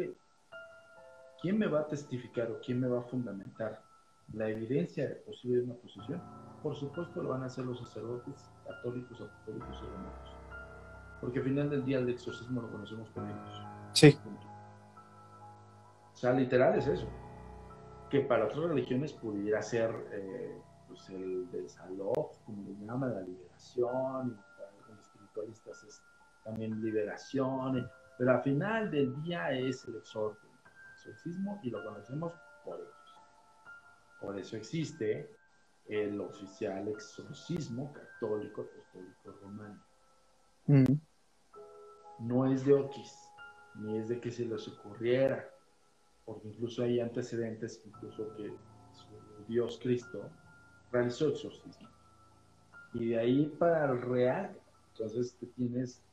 [1.42, 3.82] ¿quién me va a testificar o quién me va a fundamentar
[4.34, 6.22] la evidencia de posible una posición?
[6.64, 10.38] Por supuesto lo van a hacer los sacerdotes católicos, apostólicos y romanos
[11.22, 13.62] porque al final del día el exorcismo lo conocemos con ellos.
[13.94, 14.18] Sí.
[16.14, 17.08] O sea, literal es eso.
[18.10, 24.38] Que para otras religiones pudiera ser eh, pues el desalojo, como le llama, la liberación,
[24.58, 26.02] para los espiritualistas es
[26.44, 30.47] también liberación, pero al final del día es el exorcismo
[31.64, 32.94] y lo conocemos por ellos.
[34.20, 35.30] Por eso existe
[35.88, 39.84] el oficial exorcismo católico apostólico romano.
[40.66, 40.96] Mm
[42.20, 43.32] no es de Oquis,
[43.76, 45.50] ni es de que se les ocurriera,
[46.26, 48.50] porque incluso hay antecedentes, incluso que
[48.92, 50.30] su Dios Cristo
[50.92, 51.88] realizó exorcismo.
[52.94, 54.60] Y de ahí para el real,
[54.94, 56.04] entonces te tienes,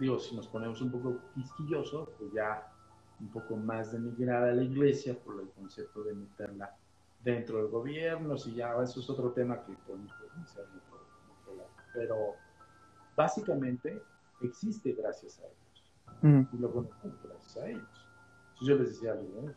[0.00, 2.72] digo, si nos ponemos un poco quisquillosos, pues ya
[3.20, 6.76] un poco más denigrada la iglesia por el concepto de meterla
[7.22, 10.66] dentro del gobierno, si ya eso es otro tema que podemos iniciar
[11.94, 12.34] Pero
[13.16, 14.02] básicamente
[14.42, 16.48] existe gracias a ellos.
[16.52, 18.08] Y lo conocemos gracias a ellos.
[18.52, 19.54] Entonces yo les decía a los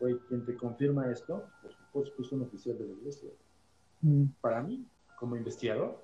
[0.00, 3.30] oye, quien te confirma esto, por supuesto, es un oficial de la iglesia.
[4.40, 4.86] Para mí,
[5.18, 6.02] como investigador,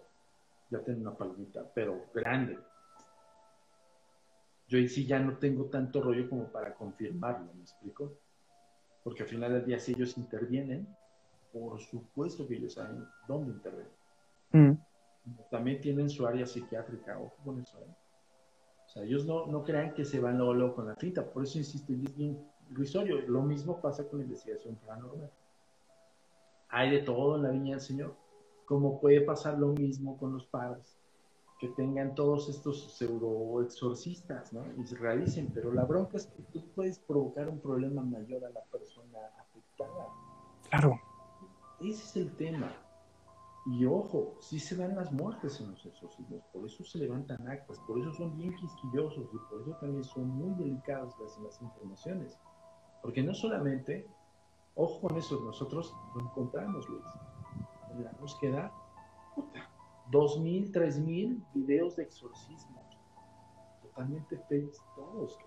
[0.71, 2.59] ya tengo una palmita, pero grande.
[4.71, 8.13] Yo ahí sí ya no tengo tanto rollo como para confirmarlo, ¿me explico?
[9.03, 10.87] Porque al final del día, si ellos intervienen,
[11.53, 14.81] por supuesto que ellos saben dónde intervienen.
[15.51, 17.79] También tienen su área psiquiátrica, ojo con eso.
[17.81, 17.95] ¿eh?
[18.87, 21.43] O sea, ellos no, no crean que se van luego, luego con la finta, por
[21.43, 22.39] eso insisto, es bien
[22.71, 23.21] risorio.
[23.23, 25.33] Lo mismo pasa con la investigación paranormal.
[26.69, 28.15] Hay de todo en la viña del Señor.
[28.67, 30.97] Como puede pasar lo mismo con los padres,
[31.61, 34.65] que tengan todos estos pseudo exorcistas, ¿no?
[34.79, 38.51] Y se realicen, pero la bronca es que tú puedes provocar un problema mayor a
[38.51, 40.07] la persona afectada.
[40.71, 40.99] Claro.
[41.81, 42.73] Ese es el tema.
[43.67, 47.79] Y ojo, sí se dan las muertes en los exorcismos, por eso se levantan actas,
[47.81, 52.39] por eso son bien quisquillosos y por eso también son muy delicados las, las informaciones.
[53.03, 54.09] Porque no solamente,
[54.77, 57.05] ojo con eso, nosotros lo encontramos, Luis,
[57.91, 58.73] en la búsqueda,
[59.35, 59.70] puta,
[60.11, 62.85] dos mil, tres mil videos de exorcismos,
[63.83, 65.39] totalmente fakes todos.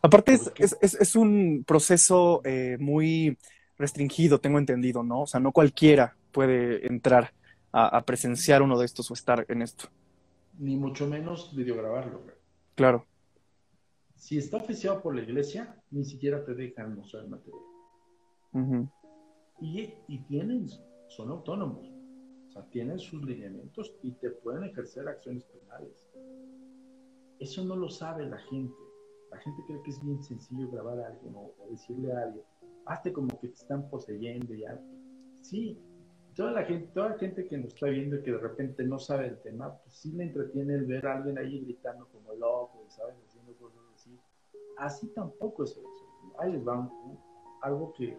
[0.00, 3.36] Aparte es, es, es, un proceso eh, muy
[3.76, 5.22] restringido, tengo entendido, ¿no?
[5.22, 7.32] O sea, no cualquiera puede entrar
[7.72, 9.88] a, presenciar uno de estos o estar en esto.
[10.58, 12.22] Ni mucho menos videograbarlo.
[12.74, 13.06] Claro.
[14.16, 18.90] Si está oficiado por la iglesia, ni siquiera te dejan mostrar el material.
[19.60, 20.66] y, y tienen,
[21.08, 21.97] son autónomos.
[22.58, 26.08] O sea, tienen sus lineamientos y te pueden ejercer acciones penales.
[27.38, 28.74] Eso no lo sabe la gente.
[29.30, 32.44] La gente cree que es bien sencillo grabar a alguien o, decirle a alguien,
[32.86, 34.82] hazte como que te están poseyendo y algo.
[35.42, 35.78] Sí,
[36.34, 38.98] toda la gente, toda la gente que nos está viendo y que de repente no
[38.98, 42.84] sabe el tema, pues sí le entretiene el ver a alguien ahí gritando como loco,
[42.88, 43.14] ¿sabes?
[43.28, 44.18] Haciendo cosas así.
[44.78, 46.34] Así tampoco es eso.
[46.40, 46.90] Ahí les va
[47.62, 48.18] algo que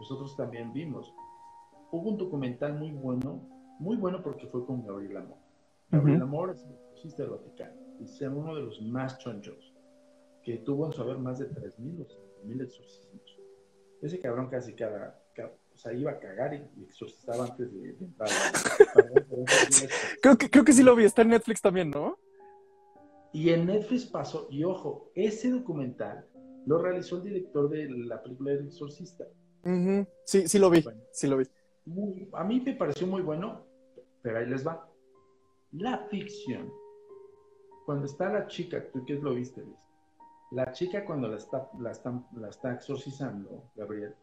[0.00, 1.14] nosotros también vimos.
[1.92, 5.38] Hubo un documental muy bueno, muy bueno porque fue con Gabriel Amor.
[5.90, 9.74] Gabriel Amor es el exorcista del Vaticano y es uno de los más chonchos,
[10.42, 12.06] que tuvo en su haber más de 3.000 o
[12.44, 13.40] 5.000 exorcismos.
[14.02, 15.20] Ese cabrón casi cada,
[15.74, 18.28] o sea, iba a cagar y, exorcizaba antes de, entrar.
[20.22, 22.18] creo, que, creo que sí lo vi, está en Netflix también, ¿no?
[23.32, 26.26] Y en Netflix pasó, y ojo, ese documental
[26.66, 29.24] lo realizó el director de la película El Exorcista.
[30.24, 31.44] Sí, sí lo vi, sí lo vi.
[32.32, 33.67] a mí me pareció muy bueno,
[34.22, 34.88] pero ahí les va.
[35.72, 36.72] La ficción,
[37.84, 39.62] cuando está la chica, tú que lo viste,
[40.50, 44.14] la chica cuando la está, la está, exorcizando, Gabriel,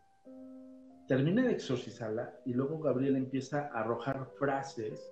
[1.08, 5.12] termina de exorcizarla y luego Gabriel empieza a arrojar frases.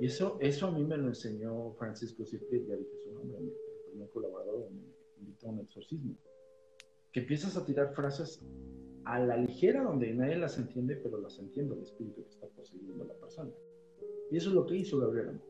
[0.00, 3.52] Y eso, eso a mí me lo enseñó Francisco Cirque, ya dije su nombre, mi
[3.90, 4.80] primer colaborador, me
[5.20, 6.16] invitó a un exorcismo.
[7.12, 8.40] Que empiezas a tirar frases
[9.04, 13.04] a la ligera donde nadie las entiende, pero las entiende el espíritu que está poseyendo
[13.04, 13.50] la persona.
[14.30, 15.40] Y eso es lo que hizo Gabriel.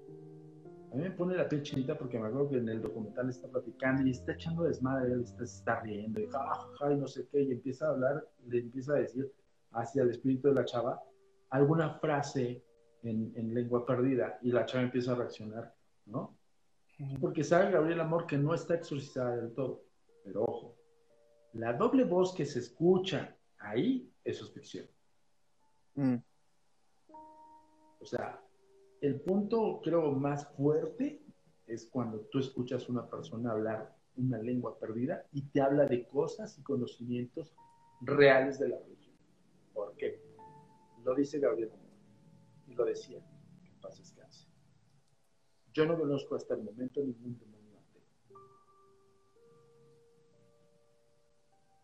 [0.93, 3.49] A mí me pone la piel chinita porque me acuerdo que en el documental está
[3.49, 7.43] platicando y está echando desmadre, él está, está riendo y ja, y no sé qué,
[7.43, 9.31] y empieza a hablar, le empieza a decir
[9.73, 11.03] hacia el espíritu de la chava
[11.51, 12.65] alguna frase
[13.03, 15.75] en, lengua perdida y la chava empieza a reaccionar,
[16.07, 16.37] ¿no?
[17.21, 19.85] Porque sabe Gabriel Amor que no está exorcizada del todo.
[20.25, 20.77] Pero ojo,
[21.53, 24.87] la doble voz que se escucha ahí, eso es ficción.
[25.95, 26.17] Mm.
[28.01, 28.41] O sea,
[29.01, 31.23] el punto creo más fuerte
[31.67, 36.07] es cuando tú escuchas a una persona hablar una lengua perdida y te habla de
[36.09, 37.55] cosas y conocimientos
[38.01, 39.17] reales de la religión.
[39.73, 40.21] ¿Por qué?
[41.05, 41.71] Lo dice Gabriel
[42.67, 43.21] y lo decía,
[43.65, 44.49] que paz descanse.
[45.73, 48.03] Yo no conozco hasta el momento ningún demonio ateo.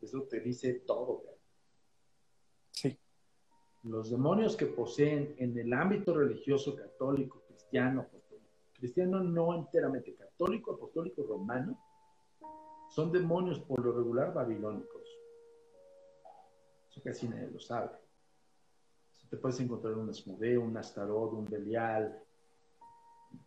[0.03, 1.34] Eso te dice todo, Sí.
[3.85, 10.73] Los demonios que poseen en el ámbito religioso católico, cristiano, apostólico, cristiano no enteramente católico,
[10.73, 11.79] apostólico, romano,
[12.91, 15.05] son demonios por lo regular babilónicos
[16.95, 17.91] eso casi nadie lo sabe.
[19.17, 22.23] Si te puedes encontrar un Esmodeo, un Astarot, un Belial,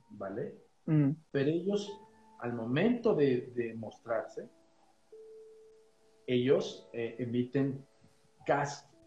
[0.10, 0.54] ¿vale?
[0.86, 1.12] Mm.
[1.32, 2.02] Pero ellos,
[2.40, 4.50] al momento de, mostrarse,
[6.26, 7.86] ellos eh, emiten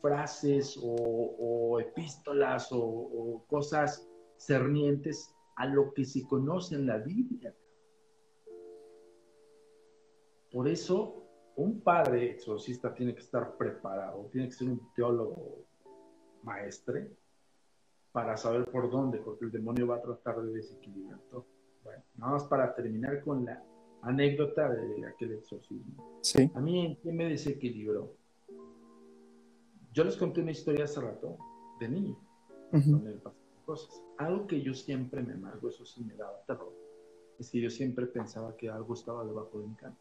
[0.01, 7.55] frases o, epístolas o, cosas cernientes a lo que se conoce en la Biblia.
[10.51, 11.25] Por eso
[11.57, 15.67] un padre exorcista tiene que estar preparado, tiene que ser un teólogo
[16.43, 17.13] maestre
[18.13, 21.47] para saber por dónde, porque el demonio va a tratar de desequilibrar todo.
[21.85, 23.63] Bueno, nada más para terminar con la
[24.03, 26.19] anécdota de aquel exorcismo.
[26.23, 26.51] Sí.
[26.55, 28.20] A mí, ¿qué me desequilibró?
[29.93, 31.37] Yo les conté una historia hace rato
[31.81, 32.17] de niño,
[32.71, 34.03] donde me pasaron cosas.
[34.19, 36.73] Algo que yo siempre me amargo, eso sí me daba terror,
[37.39, 39.97] es que yo siempre pensaba que algo estaba debajo de mi cama.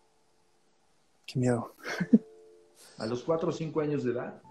[1.25, 1.73] Qué miedo.
[2.97, 4.41] A los 4 o 5 años de edad,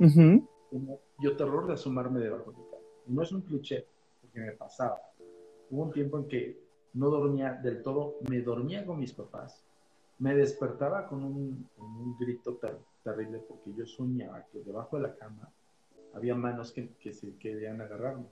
[1.20, 2.83] yo terror de asomarme debajo de mi cama.
[3.07, 3.87] No es un cliché,
[4.20, 5.01] porque me pasaba.
[5.70, 9.64] Hubo un tiempo en que no dormía del todo, me dormía con mis papás,
[10.18, 12.84] me despertaba con un, grito terrible
[13.47, 15.53] porque yo soñaba que debajo de la cama
[16.15, 18.27] había manos que, se querían agarrarme.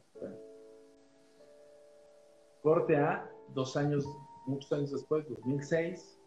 [2.62, 4.04] corte a dos años,
[4.46, 6.18] muchos años después, 2006,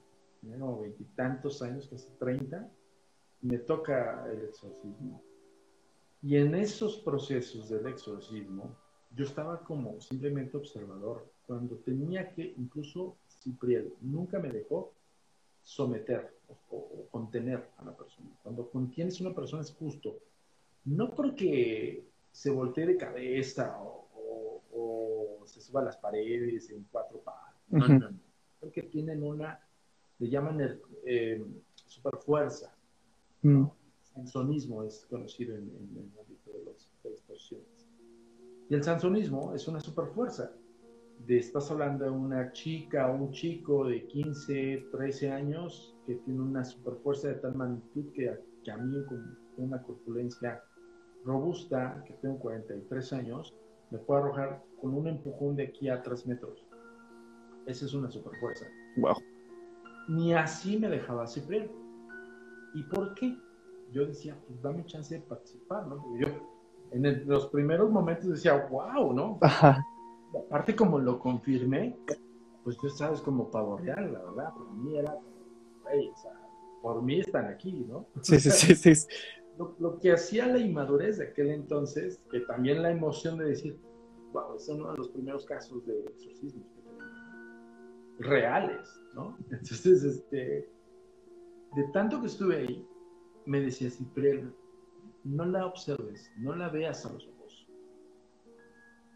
[0.41, 2.70] tengo veintitantos años, casi treinta,
[3.41, 5.22] me toca el exorcismo.
[6.22, 8.76] Y en esos procesos del exorcismo,
[9.16, 14.93] yo estaba como simplemente observador, cuando tenía que, incluso Cipriel nunca me dejó
[15.64, 16.38] someter
[16.70, 18.30] o, contener a la persona.
[18.43, 20.20] Cuando contienes a una persona es justo,
[20.86, 23.97] no porque se voltee de cabeza o,
[25.45, 28.20] se suba a las paredes en cuatro patas, no, no, no,
[28.60, 29.60] porque tienen una
[30.20, 31.43] le llaman el, eh,
[31.86, 32.76] super fuerza.
[33.41, 33.66] Mm.
[34.14, 37.52] Sansonismo es conocido en, el ámbito de, los, de las
[38.70, 40.52] Y el sansonismo es una super fuerza.
[41.30, 46.41] De, estás hablando de una chica o un chico de 15, 13 años que tiene
[46.41, 50.63] una super fuerza de tal magnitud que, que a mí con una corpulencia
[51.23, 53.55] robusta, que tengo 43 años,
[53.91, 56.65] me puede arrojar con un empujón de aquí a 3 metros.
[57.67, 58.65] Esa es una super fuerza.
[58.97, 59.17] Wow.
[60.07, 61.69] Ni así me dejaba Cipriano.
[62.73, 63.38] ¿Y por qué?
[63.91, 66.03] Yo decía, pues dame chance de participar, ¿no?
[66.19, 66.27] yo
[66.91, 69.38] en los primeros momentos decía, wow, ¿no?
[69.41, 69.86] Ajá.
[70.36, 71.97] Aparte como lo confirmé,
[72.63, 76.39] pues tú sabes como pavo real, la verdad, por mí era, o sea,
[76.82, 78.07] por mí están aquí, ¿no?
[78.21, 79.07] Sí, sí, sí, sí.
[79.80, 83.77] Lo, que hacía la inmadurez de aquel entonces, que también la emoción de decir,
[84.32, 87.13] wow, es uno de los primeros casos de exorcismo que tenemos,
[88.19, 89.38] reales, ¿no?
[89.51, 90.71] Entonces, este,
[91.75, 92.88] de tanto que estuve ahí,
[93.45, 94.53] me decía Cipriano,
[95.23, 97.38] no la observes, no la veas a los ojos.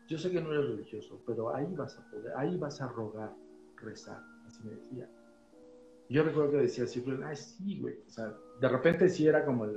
[0.07, 3.33] Yo sé que no eres religioso, pero ahí vas a poder, ahí vas a rogar,
[3.77, 5.09] rezar, así me decía.
[6.09, 9.65] Yo recuerdo que decía Cipriano, ay, sí, güey, o sea, de repente sí era como
[9.65, 9.75] el,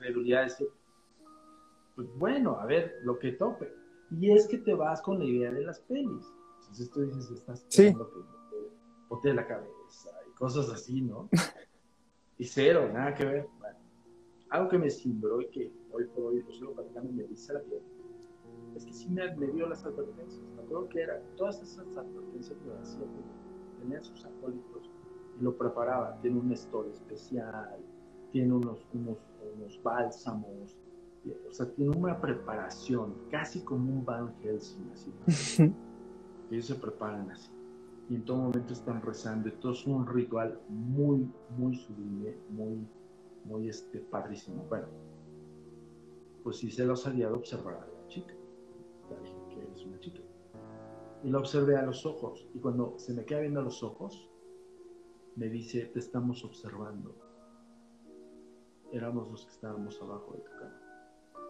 [0.00, 0.68] de
[1.94, 3.72] pues bueno, a ver, lo que tope.
[4.10, 6.26] Y es que te vas con la idea de las pelis.
[6.60, 7.94] Entonces tú dices, estás sí.
[9.22, 11.28] que de la cabeza y cosas así, ¿no?
[12.38, 13.46] y cero, nada que ver.
[13.58, 13.78] Bueno,
[14.50, 17.60] algo que me simbró y que hoy por hoy lo sigo platicando me dice la
[17.60, 17.82] piel,
[19.10, 20.42] me, me dio las advertencias.
[20.56, 23.06] Me acuerdo que era, todas esas advertencias que me hacía,
[23.80, 24.90] tenía sus acólitos
[25.38, 26.18] y lo preparaba.
[26.20, 27.78] Tiene un store especial,
[28.32, 29.18] tiene unos, unos,
[29.56, 30.76] unos bálsamos,
[31.48, 35.12] o sea, tiene una preparación, casi como un Van Helsing, así.
[36.50, 37.50] Ellos se preparan así.
[38.08, 39.48] Y en todo momento están rezando.
[39.48, 42.86] Y todo es un ritual muy, muy sublime, muy,
[43.44, 44.64] muy este, padrísimo.
[44.68, 44.86] Bueno,
[46.42, 47.86] pues sí se los había de observar
[49.16, 50.20] dije que es una chica.
[51.22, 52.46] Y la observé a los ojos.
[52.54, 54.28] Y cuando se me queda viendo a los ojos,
[55.36, 57.14] me dice, te estamos observando.
[58.92, 60.80] Éramos los que estábamos abajo de tu cama.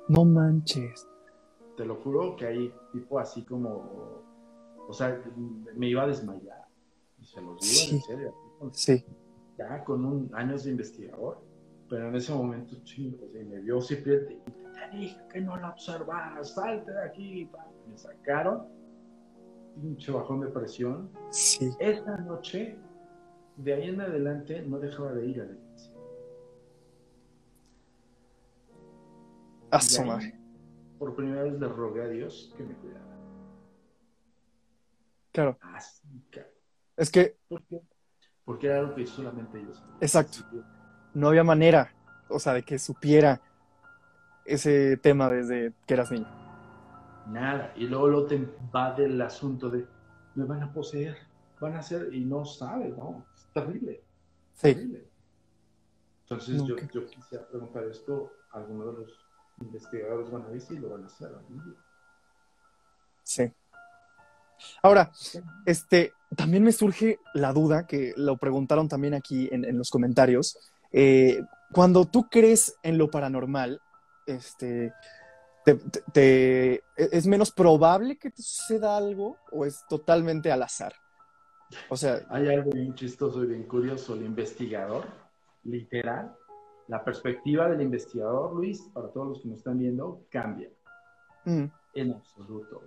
[0.08, 1.08] No manches.
[1.76, 4.22] Te lo juro que ahí, tipo así como,
[4.88, 5.22] o sea,
[5.74, 6.66] me iba a desmayar.
[7.20, 8.34] Y se los digo en serio.
[8.72, 9.04] Sí.
[9.56, 11.38] Ya con un años de investigador.
[11.88, 16.93] Pero en ese momento, sí, me vio y te dije que no la observaras, salte
[16.93, 17.51] de aquí.
[17.89, 18.66] Me sacaron,
[19.81, 21.11] pinche bajón de presión.
[21.31, 21.70] Sí.
[21.78, 22.78] Esa noche,
[23.57, 25.95] de ahí en adelante, no dejaba de ir a la iglesia.
[29.70, 30.22] Asomar.
[30.99, 33.05] Por primera vez le rogué a Dios que me cuidara.
[35.33, 35.59] Claro.
[35.61, 36.49] Así, claro.
[36.97, 37.37] Es que.
[37.49, 37.81] ¿Por qué?
[38.45, 39.83] Porque era algo que solamente ellos.
[40.01, 40.39] Exacto.
[41.14, 41.95] No había manera,
[42.28, 43.41] o sea, de que supiera
[44.53, 46.28] ese tema desde que eras niño.
[47.26, 47.72] Nada.
[47.76, 49.86] Y luego lo te va del asunto de
[50.34, 51.16] me van a poseer,
[51.61, 53.26] van a hacer, y no sabes, ¿no?
[53.34, 54.03] Es terrible.
[54.55, 54.74] Sí.
[54.74, 55.09] Terrible.
[56.22, 59.30] Entonces yo, yo quisiera preguntar esto a alguno de los
[59.61, 61.30] investigadores van a ver si lo van a hacer.
[63.24, 63.53] Sí.
[64.82, 65.11] Ahora,
[65.66, 70.59] este, también me surge la duda, que lo preguntaron también aquí en, los comentarios.
[70.92, 71.42] Eh,
[71.72, 73.80] cuando tú crees en lo paranormal,
[74.35, 74.93] este,
[76.12, 80.95] te, ¿es menos probable que te suceda algo o es totalmente al azar?
[81.89, 82.20] O sea...
[82.31, 84.14] Hay algo bien chistoso y bien curioso.
[84.14, 85.05] El investigador,
[85.64, 86.37] literal,
[86.89, 90.68] la perspectiva del investigador, Luis, para todos los que nos están viendo, cambia.
[91.45, 91.66] Mm.
[91.95, 92.83] En absoluto.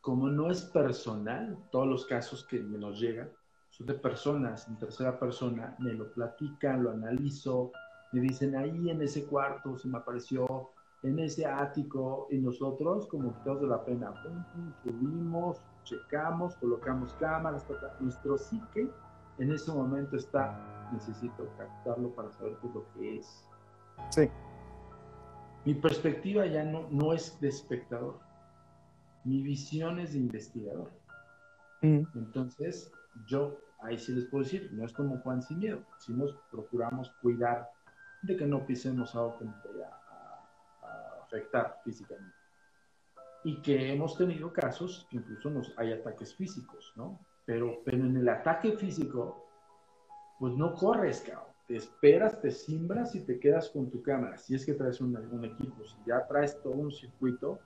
[0.00, 3.30] Como no es personal, todos los casos que nos llegan
[3.70, 7.72] son de personas en tercera persona, me lo platican, lo analizo,
[8.12, 10.70] me dicen ahí en ese cuarto se me apareció,
[11.02, 14.12] en ese ático, y nosotros, como quitados de la pena,
[14.82, 17.66] subimos, checamos, colocamos cámaras,
[18.00, 18.90] nuestro psique
[19.38, 23.44] en ese momento está, necesito captarlo para saber qué es lo que es.
[24.10, 24.30] Sí.
[25.64, 28.18] Mi perspectiva ya no, no es de espectador,
[29.24, 30.90] mi visión es de investigador.
[31.82, 32.02] Mm.
[32.14, 32.92] Entonces,
[33.26, 37.10] yo ahí sí les puedo decir, no es como Juan sin miedo, si nos procuramos
[37.22, 37.70] cuidar
[38.24, 39.90] de que no pisemos algo que nos vaya
[40.82, 42.36] a, afectar físicamente.
[43.44, 47.20] Y que hemos tenido casos que incluso nos hay ataques físicos, ¿no?
[47.44, 49.46] Pero, pero en el ataque físico,
[50.38, 51.52] pues no corres, cabrón.
[51.66, 54.36] Te esperas, te simbras y te quedas con tu cámara.
[54.38, 57.58] Si es que traes un, algún equipo, si ya traes todo un circuito,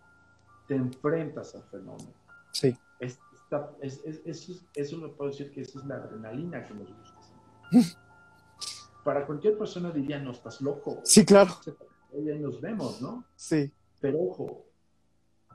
[0.67, 2.13] te enfrentas al fenómeno.
[2.53, 2.77] Sí.
[3.01, 3.19] Es,
[3.81, 7.19] es, eso, eso me puedo decir que esa es la adrenalina que nos gusta
[9.09, 11.01] para cualquier persona diría, no, estás loco.
[11.03, 11.51] Sí, claro.
[12.13, 13.25] Y ahí nos vemos, ¿no?
[13.37, 13.73] Sí.
[14.03, 14.67] Pero ojo,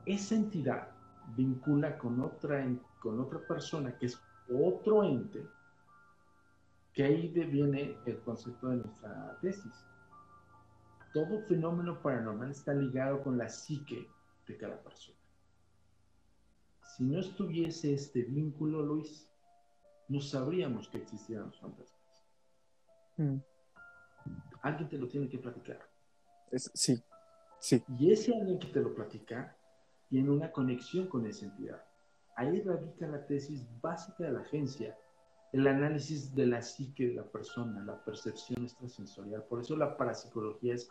[0.08, 0.88] esa entidad
[1.36, 2.68] vincula con otra,
[3.00, 5.46] con otra persona que es otro ente,
[6.94, 9.86] que ahí viene el concepto de nuestra tesis.
[11.14, 14.10] Todo fenómeno paranormal está ligado con la psique
[14.48, 15.20] de cada persona.
[16.98, 19.30] Si no estuviese este vínculo, Luis,
[20.08, 22.03] no sabríamos que existieran los fantasmas.
[23.18, 23.38] Mm.
[24.62, 25.80] Alguien te lo tiene que platicar.
[26.52, 27.02] sí,
[27.60, 27.84] sí.
[27.98, 29.58] Y ese alguien que te lo platica
[30.10, 31.84] tiene una conexión con esa entidad.
[32.36, 34.98] Ahí radica la tesis básica de la agencia,
[35.52, 39.44] el análisis de la psique de la persona, la percepción extrasensorial.
[39.44, 40.90] Por eso la parapsicología es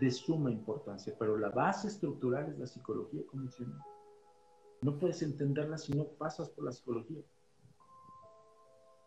[0.00, 3.78] de suma importancia, pero la base estructural es la psicología convencional.
[4.80, 7.20] No puedes entenderla si no pasas por la psicología.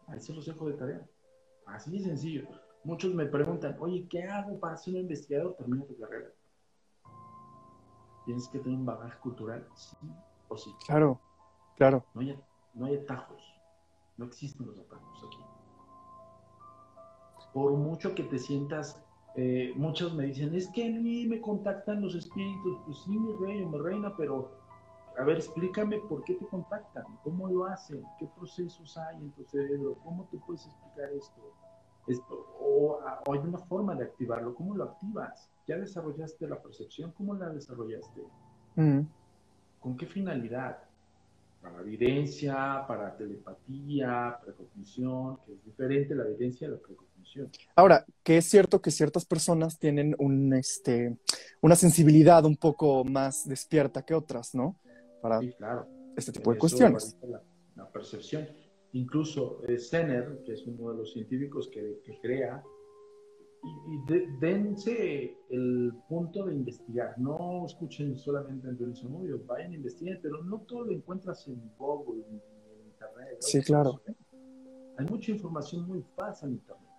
[0.07, 1.09] Ahí se los dejo de tarea.
[1.65, 2.47] Así de sencillo.
[2.83, 5.55] Muchos me preguntan, oye, ¿qué hago para ser un investigador?
[5.55, 6.29] Termina tu carrera.
[8.25, 9.97] Tienes que tener un bagaje cultural, sí
[10.47, 10.73] o sí.
[10.85, 11.19] Claro,
[11.77, 12.03] claro.
[12.13, 12.39] No hay,
[12.73, 13.41] no hay atajos.
[14.17, 15.37] No existen los atajos aquí.
[17.53, 19.03] Por mucho que te sientas,
[19.35, 22.77] eh, muchos me dicen, es que a mí me contactan los espíritus.
[22.85, 24.60] Pues sí, mi rey o mi reina, pero
[25.17, 29.43] a ver, explícame por qué te contactan, cómo lo hacen, qué procesos hay en tu
[29.45, 31.53] cerebro, cómo te puedes explicar esto.
[32.07, 32.99] esto o,
[33.31, 35.49] hay una forma de activarlo, ¿cómo lo activas?
[35.67, 37.11] ¿Ya desarrollaste la percepción?
[37.11, 38.21] ¿Cómo la desarrollaste?
[38.75, 39.01] Mm.
[39.79, 40.77] ¿Con qué finalidad?
[41.61, 47.51] Para evidencia, para telepatía, precognición, que es diferente la evidencia de la precognición.
[47.75, 51.17] Ahora, que es cierto que ciertas personas tienen un, este,
[51.61, 54.75] una sensibilidad un poco más despierta que otras, ¿no?
[55.21, 55.87] Para claro.
[56.15, 57.17] este tipo de cuestiones.
[57.75, 58.47] La, percepción.
[58.93, 62.63] Incluso eh, Senner, que es uno de los científicos que, crea,
[63.63, 67.17] y, dense el punto de investigar.
[67.17, 71.61] No escuchen solamente en Dionisio Mubio, vayan a investigar, pero no todo lo encuentras en
[71.77, 73.37] Google, en, en Internet.
[73.39, 74.01] Sí, claro.
[74.97, 76.90] Hay mucha información muy falsa en Internet.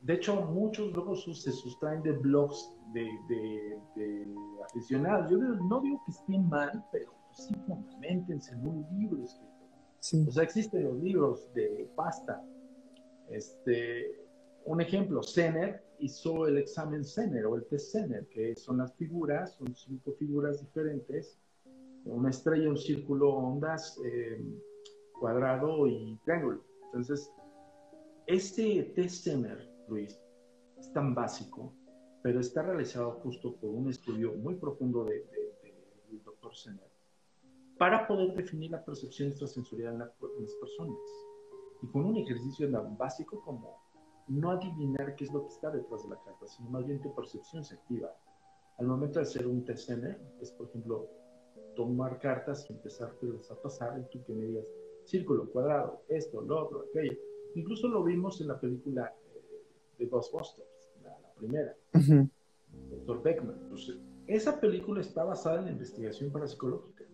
[0.00, 4.26] De hecho, muchos luego se sustraen de blogs de,
[4.64, 5.30] aficionados.
[5.30, 10.28] Yo no digo que estén mal, pero sí fundamentense en un libro escrito.
[10.28, 12.42] O sea, existen los libros de pasta.
[13.28, 14.26] Este,
[14.64, 19.54] un ejemplo, Zener hizo el examen Zener o el test Zener, que son las figuras,
[19.54, 21.38] son cinco figuras diferentes,
[22.04, 24.40] una estrella, un círculo, ondas, eh,
[25.18, 26.62] cuadrado y triángulo.
[26.86, 27.30] Entonces,
[28.26, 30.20] este test Zener, Luis,
[30.78, 31.74] es tan básico
[32.26, 36.90] pero está realizado justo por un estudio muy profundo del de, doctor Senner
[37.78, 40.10] para poder definir la percepción extrasensorial en, las
[40.60, 40.98] personas.
[41.82, 43.80] Y con un ejercicio tan básico como
[44.26, 47.14] no adivinar qué es lo que está detrás de la carta, sino más bien tu
[47.14, 48.12] percepción se activa.
[48.78, 51.08] Al momento de hacer un TCN, es por ejemplo
[51.76, 54.64] tomar cartas y empezártelas a pasar y tú que me digas
[55.04, 57.16] círculo, cuadrado, esto, lo otro, aquello.
[57.56, 59.64] Incluso lo vimos en la película eh,
[59.98, 60.76] de Ghostbusters
[61.36, 61.76] primera,
[62.90, 63.58] doctor Beckman.
[63.62, 63.96] Entonces,
[64.26, 67.04] esa película está basada en la investigación parapsicológica.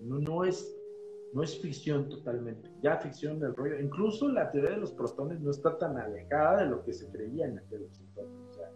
[0.00, 0.74] No, no, es,
[1.32, 3.78] no es ficción totalmente, ya ficción del rollo.
[3.78, 7.46] Incluso la teoría de los protones no está tan alejada de lo que se creía
[7.46, 8.48] en aquel entonces.
[8.50, 8.70] O sea,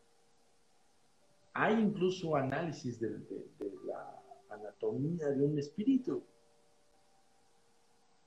[1.55, 6.22] hay incluso análisis de, de, la anatomía de un espíritu.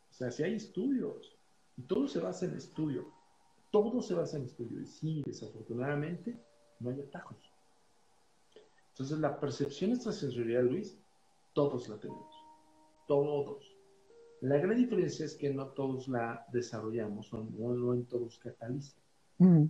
[0.09, 1.39] O sea, si hay estudios,
[1.80, 3.20] y todo se basa en estudio
[3.72, 4.82] todo se basa en estudio.
[4.82, 6.38] Y sí, desafortunadamente,
[6.80, 7.38] no hay atajos.
[8.90, 11.00] Entonces, la percepción extrasensorial, Luis,
[11.54, 12.34] todos la tenemos.
[13.08, 13.66] Todos.
[14.42, 18.98] La gran diferencia es que no todos la desarrollamos o no, en todos cataliza.
[19.38, 19.66] Mm.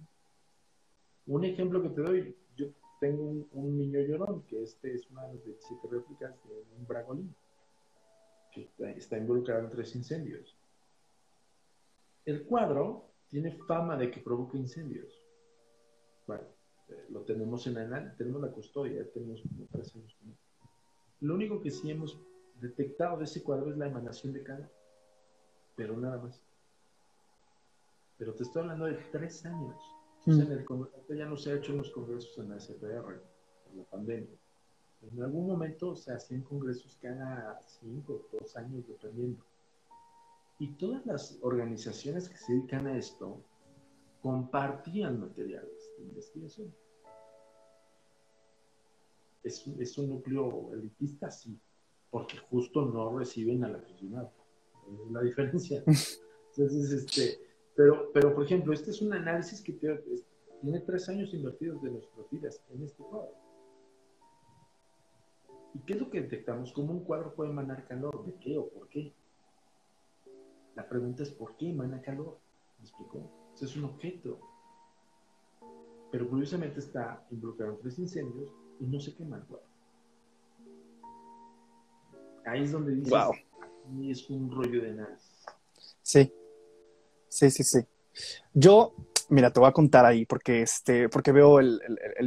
[1.28, 2.68] Un ejemplo que te doy, yo
[2.99, 7.36] tengo un, niño llorón, que este es una de las siete réplicas de un bragolín,
[8.51, 10.59] que está involucrado en tres incendios.
[12.30, 15.11] El cuadro tiene fama de que provoca incendios.
[16.27, 16.43] Bueno,
[16.89, 20.15] eh, lo tenemos en la, tenemos la custodia, tenemos tres años.
[21.21, 22.19] Lo único que sí hemos
[22.61, 24.69] detectado de ese cuadro es la emanación de calor,
[25.75, 26.39] pero nada más.
[28.19, 29.82] Pero te estoy hablando de tres años.
[30.25, 30.41] Mm.
[30.41, 30.65] en el
[31.17, 33.23] ya no se ha hecho en los congresos en la SPR
[33.63, 34.38] por la pandemia.
[35.01, 39.43] En algún momento se hacían congresos cada cinco o dos años, dependiendo.
[40.60, 43.41] Y todas las organizaciones que se dedican a esto
[44.22, 46.76] compartían materiales de investigación.
[49.41, 51.57] Es, es un núcleo elitista, sí,
[52.12, 54.34] porque justo no reciben al aficionado.
[55.05, 55.84] Es la diferencia.
[56.57, 57.39] Entonces, este,
[57.76, 62.30] Pero, pero, por ejemplo, este es un análisis que tiene tres años invertidos de nuestras
[62.30, 63.34] vidas en este cuadro.
[65.74, 66.74] ¿Y qué es lo que detectamos?
[66.74, 68.26] ¿Cómo un cuadro puede emanar calor?
[68.26, 69.14] ¿De qué o por qué?
[70.80, 72.39] La pregunta es ¿por qué emana calor?
[72.77, 73.30] ¿Me explicó?
[73.53, 74.39] Eso es un objeto.
[76.09, 78.49] Pero curiosamente está involucrado en tres incendios
[78.80, 79.43] y no se quema el.
[82.45, 83.34] Ahí es donde dices, wow.
[84.09, 85.45] es un rollo de análisis.
[86.01, 86.34] Sí,
[87.27, 87.80] sí, sí, sí.
[88.53, 88.95] Yo,
[89.30, 91.80] mira, te voy a contar ahí porque, este, porque veo el,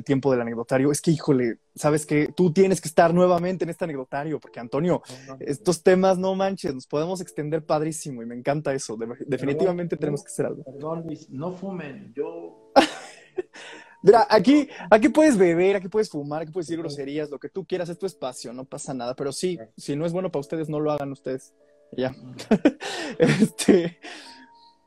[0.05, 0.90] tiempo del anecdotario.
[0.90, 5.03] Es que, híjole, sabes que tú tienes que estar nuevamente en este anecdotario porque, Antonio,
[5.40, 8.96] estos temas, no manches, nos podemos extender padrísimo y me encanta eso.
[9.26, 10.64] definitivamente tenemos que hacer algo.
[10.64, 12.12] Perdón, Luis, no fumen.
[12.14, 12.72] Yo
[14.03, 17.64] Mira, aquí, aquí puedes beber, aquí puedes fumar, aquí puedes decir groserías, lo que tú
[17.64, 19.14] quieras, es tu espacio, no pasa nada.
[19.14, 21.55] Pero sí, si no es bueno para ustedes, no lo hagan ustedes.
[21.96, 22.12] Ya.
[23.18, 23.98] este.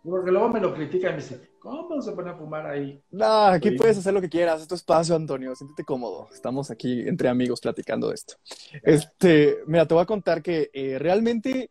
[0.03, 3.01] Porque luego me lo critican y me dicen, ¿cómo se pone a fumar ahí?
[3.11, 6.29] No, aquí puedes hacer lo que quieras, es tu espacio, Antonio, siéntete cómodo.
[6.33, 8.35] Estamos aquí entre amigos platicando de esto.
[8.83, 11.69] Este, mira, te voy a contar que eh, realmente,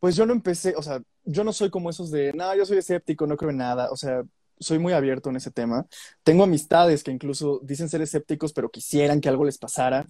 [0.00, 2.78] pues yo no empecé, o sea, yo no soy como esos de, no, yo soy
[2.78, 3.90] escéptico, no creo en nada.
[3.90, 4.24] O sea,
[4.58, 5.86] soy muy abierto en ese tema.
[6.22, 10.06] Tengo amistades que incluso dicen ser escépticos, pero quisieran que algo les pasara.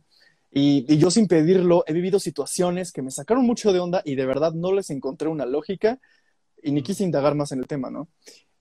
[0.51, 4.25] Y, yo sin pedirlo he vivido situaciones que me sacaron mucho de onda y de
[4.25, 5.99] verdad no les encontré una lógica
[6.63, 8.09] y ni quise indagar más en el tema, ¿no?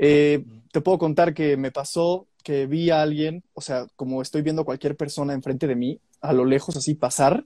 [0.06, 0.44] Eh,
[0.74, 4.66] te puedo contar que me pasó que vi a alguien, o sea, como estoy viendo
[4.66, 7.46] cualquier persona enfrente de mí, a lo lejos así pasar,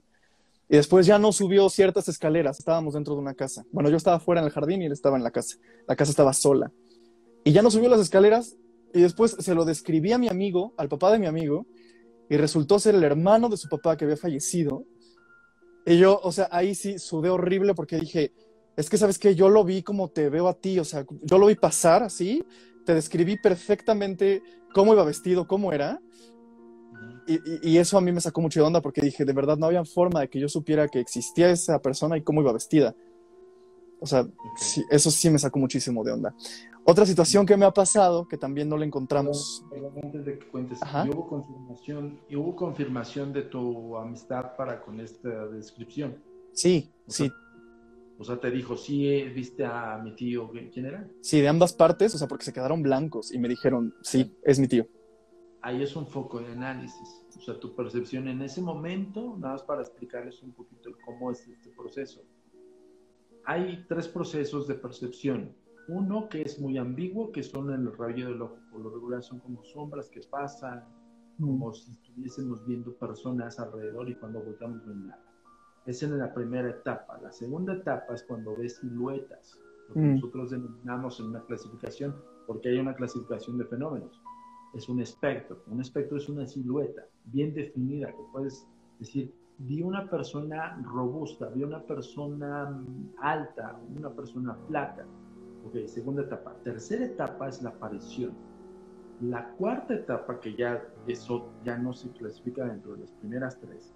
[0.68, 3.64] y después ya no subió ciertas escaleras, estábamos dentro de una casa.
[3.70, 5.56] Bueno, yo estaba fuera en el jardín y él estaba en la casa.
[5.86, 6.72] La casa estaba sola.
[7.44, 8.56] Y ya no subió las escaleras
[8.92, 11.64] y después se lo describí a mi amigo, al papá de mi amigo,
[12.28, 14.82] y resultó ser el hermano de su papá que había fallecido.
[15.86, 18.32] Y yo, o sea, ahí sí sudé horrible porque dije,
[18.78, 21.36] es que sabes que yo lo vi como te veo a ti, o sea, yo
[21.36, 22.44] lo vi pasar así,
[22.86, 24.40] te describí perfectamente
[24.72, 26.00] cómo iba vestido, cómo era.
[27.26, 27.40] Y,
[27.72, 29.84] y, eso a mí me sacó mucho de onda porque dije, de verdad no había
[29.84, 32.94] forma de que yo supiera que existía esa persona y cómo iba vestida.
[33.98, 34.24] O sea,
[34.90, 36.32] eso sí me sacó muchísimo de onda.
[36.84, 39.64] Otra situación que me ha pasado, que también no la encontramos.
[40.04, 45.00] antes de que cuentes, ¿y hubo, confirmación, ¿y hubo confirmación de tu amistad para con
[45.00, 46.16] esta descripción?
[46.52, 47.28] Sí, sí.
[48.18, 51.08] O sea, te dijo, sí, eh, viste a mi tío, ¿quién era?
[51.20, 54.58] Sí, de ambas partes, o sea, porque se quedaron blancos y me dijeron, sí, es
[54.58, 54.86] mi tío.
[55.62, 57.24] Ahí es un foco de análisis.
[57.36, 61.46] O sea, tu percepción en ese momento, nada más para explicarles un poquito cómo es
[61.46, 62.22] este proceso.
[63.44, 65.54] Hay tres procesos de percepción
[65.88, 68.58] uno que es muy ambiguo, que son en el rayo del ojo.
[68.70, 70.84] Por lo regular son como sombras que pasan,
[71.40, 71.74] como mm.
[71.74, 75.27] si estuviésemos viendo personas alrededor y cuando voltamos no hay nada.
[75.86, 77.18] Esa es la primera etapa.
[77.22, 79.58] La segunda etapa es cuando ves siluetas,
[79.88, 80.14] lo que mm.
[80.14, 82.14] nosotros denominamos en una clasificación,
[82.46, 84.22] porque hay una clasificación de fenómenos.
[84.74, 85.62] Es un espectro.
[85.68, 88.66] Un espectro es una silueta bien definida, que puedes
[88.98, 92.84] decir, vi una persona robusta, vi una persona
[93.20, 95.06] alta, una persona flaca
[95.66, 96.54] Ok, segunda etapa.
[96.62, 98.32] Tercera etapa es la aparición.
[99.20, 103.92] La cuarta etapa, que ya eso ya no se clasifica dentro de las primeras tres,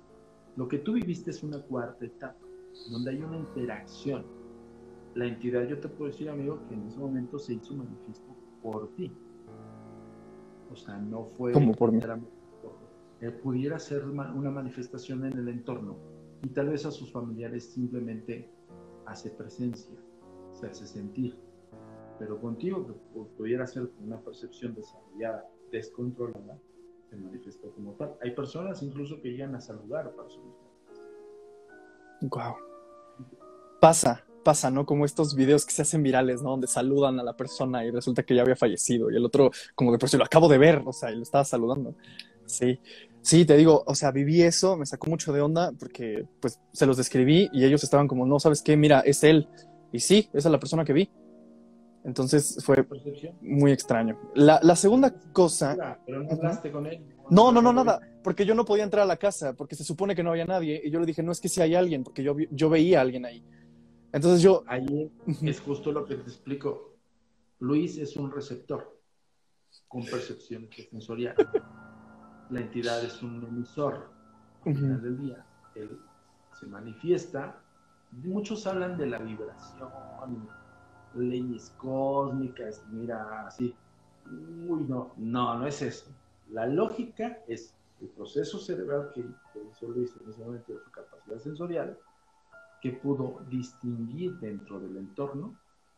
[0.56, 2.46] lo que tú viviste es una cuarta etapa,
[2.90, 4.24] donde hay una interacción.
[5.14, 8.88] La entidad, yo te puedo decir, amigo, que en ese momento se hizo manifiesto por
[8.94, 9.12] ti.
[10.70, 11.52] O sea, no fue...
[11.52, 12.00] Como por mí.
[13.20, 15.96] Eh, pudiera ser una manifestación en el entorno
[16.42, 18.50] y tal vez a sus familiares simplemente
[19.06, 19.94] hace presencia,
[20.52, 21.38] se hace sentir
[22.22, 22.92] pero contigo que
[23.36, 26.56] pudiera ser una percepción desarrollada, descontrolada,
[27.12, 28.14] se manifestó como tal.
[28.22, 30.54] Hay personas incluso que llegan a saludar a personas.
[32.22, 32.54] Wow.
[33.80, 34.86] Pasa, pasa, ¿no?
[34.86, 36.50] Como estos videos que se hacen virales, ¿no?
[36.50, 39.92] Donde saludan a la persona y resulta que ya había fallecido y el otro, como
[39.92, 41.94] de por si lo acabo de ver, o sea, y lo estaba saludando.
[42.46, 42.80] Sí,
[43.20, 46.86] sí, te digo, o sea, viví eso, me sacó mucho de onda porque, pues, se
[46.86, 48.74] los describí y ellos estaban como, no, ¿sabes qué?
[48.74, 49.48] Mira, es él.
[49.92, 51.10] Y sí, esa es la persona que vi.
[52.04, 52.86] Entonces fue
[53.40, 54.18] muy extraño.
[54.34, 55.98] La, la segunda cosa...
[56.04, 57.06] Pero no hablaste con él.
[57.30, 60.14] No, no, no, nada, porque yo no podía entrar a la casa, porque se supone
[60.14, 62.22] que no había nadie, y yo le dije, no es que si hay alguien, porque
[62.22, 63.44] yo, yo veía a alguien ahí.
[64.12, 64.64] Entonces yo...
[64.66, 65.10] Ahí
[65.42, 66.96] es justo lo que te explico.
[67.60, 69.00] Luis es un receptor
[69.88, 71.36] con percepción sensorial.
[72.50, 74.10] La entidad es un emisor.
[74.66, 75.98] Al final del día, él
[76.58, 77.62] se manifiesta.
[78.10, 79.88] Muchos hablan de la vibración,
[81.14, 83.74] leyes cósmicas, mira, así.
[84.26, 86.06] Uy, no, no, no es eso.
[86.50, 91.38] La lógica es el proceso cerebral que, hizo Luis en ese momento de su capacidad
[91.38, 91.98] sensorial,
[92.80, 95.56] que pudo distinguir dentro del entorno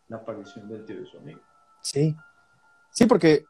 [0.09, 1.41] la aparición del tío de su amigo.
[1.81, 2.15] Sí.
[2.91, 3.45] Sí, porque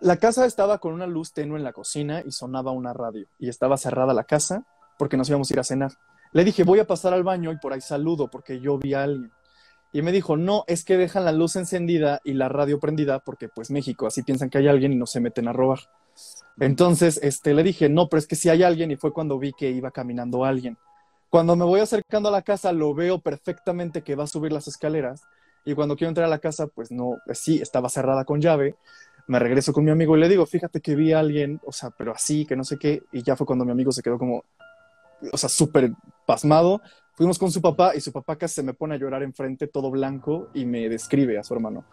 [0.00, 3.26] la casa estaba con una luz tenue en la cocina y sonaba una radio.
[3.38, 4.66] Y estaba cerrada la casa
[4.98, 5.92] porque nos íbamos a ir a cenar.
[6.32, 9.04] Le dije, voy a pasar al baño y por ahí saludo porque yo vi a
[9.04, 9.32] alguien.
[9.94, 13.48] Y me dijo, no, es que dejan la luz encendida y la radio prendida porque
[13.48, 15.78] pues México, así piensan que hay alguien y no se meten a robar.
[16.58, 19.52] Entonces, este, le dije, no, pero es que si hay alguien y fue cuando vi
[19.52, 20.76] que iba caminando alguien.
[21.30, 24.66] Cuando me voy acercando a la casa, lo veo perfectamente que va a subir las
[24.66, 25.22] escaleras
[25.64, 28.74] y cuando quiero entrar a la casa, pues no, pues sí, estaba cerrada con llave.
[29.26, 31.90] Me regreso con mi amigo y le digo, fíjate que vi a alguien, o sea,
[31.90, 34.44] pero así, que no sé qué, y ya fue cuando mi amigo se quedó como,
[35.32, 35.92] o sea, súper
[36.26, 36.82] pasmado.
[37.16, 39.90] Fuimos con su papá y su papá casi se me pone a llorar enfrente, todo
[39.90, 41.84] blanco, y me describe a su hermano.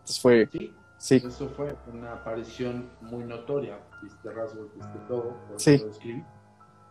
[0.00, 3.78] Entonces fue, Sí, sí, eso fue una aparición muy notoria.
[4.02, 5.34] Viste rasgos, viste todo.
[5.48, 5.78] Por Sí.
[5.78, 5.92] lo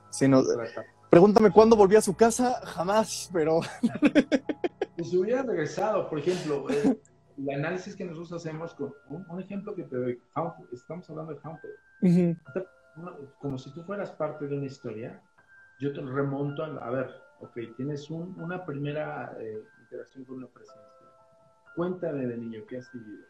[0.09, 0.43] sí, no.
[1.09, 3.61] Pregúntame cuándo volví a su casa, jamás, pero
[4.95, 6.99] Pues si hubiera regresado, por ejemplo, eh,
[7.37, 10.21] el análisis que nosotros hacemos con un, un ejemplo que te doy,
[10.73, 11.69] estamos hablando de Haunted,
[12.01, 12.35] ujú,
[12.97, 15.21] Una- como si tú fueras parte de una historia,
[15.79, 17.09] yo te remonto a, a ver,
[17.41, 20.83] ok, tienes un- una primera eh, interacción con una presencia.
[21.75, 23.25] Cuéntame de niño, ¿qué has vivido?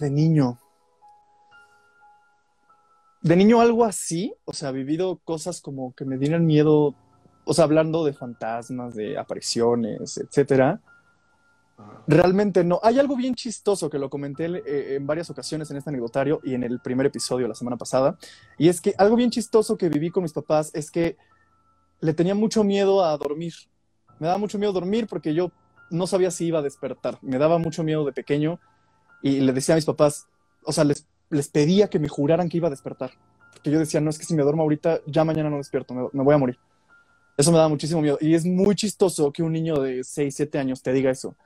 [0.00, 0.58] De niño.
[3.22, 6.94] De niño algo así, o sea, vivido cosas como que me dieran miedo,
[7.44, 10.80] o sea, hablando de fantasmas, de apariciones, etcétera.
[12.06, 12.80] Realmente no.
[12.82, 16.54] Hay algo bien chistoso que lo comenté eh, en varias ocasiones en este anecdotario y
[16.54, 18.18] en el primer episodio la semana pasada.
[18.58, 21.16] Y es que algo bien chistoso que viví con mis papás es que
[22.00, 23.54] le tenía mucho miedo a dormir.
[24.18, 25.52] Me daba mucho miedo dormir porque yo
[25.90, 27.18] no sabía si iba a despertar.
[27.22, 28.58] Me daba mucho miedo de pequeño
[29.22, 30.26] y le decía a mis papás,
[30.64, 33.12] o sea, les, les pedía que me juraran que iba a despertar.
[33.52, 36.08] Porque yo decía, no, es que si me duermo ahorita, ya mañana no despierto, me,
[36.12, 36.58] me voy a morir.
[37.36, 38.18] Eso me daba muchísimo miedo.
[38.20, 41.36] Y es muy chistoso que un niño de 6, 7 años te diga eso.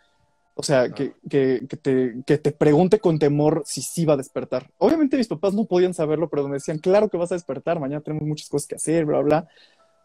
[0.57, 4.19] O sea, que, que, que te, que te pregunte con temor si sí va a
[4.19, 4.71] despertar.
[4.79, 8.01] Obviamente mis papás no podían saberlo, pero me decían, claro que vas a despertar, mañana
[8.03, 9.49] tenemos muchas cosas que hacer, bla, bla.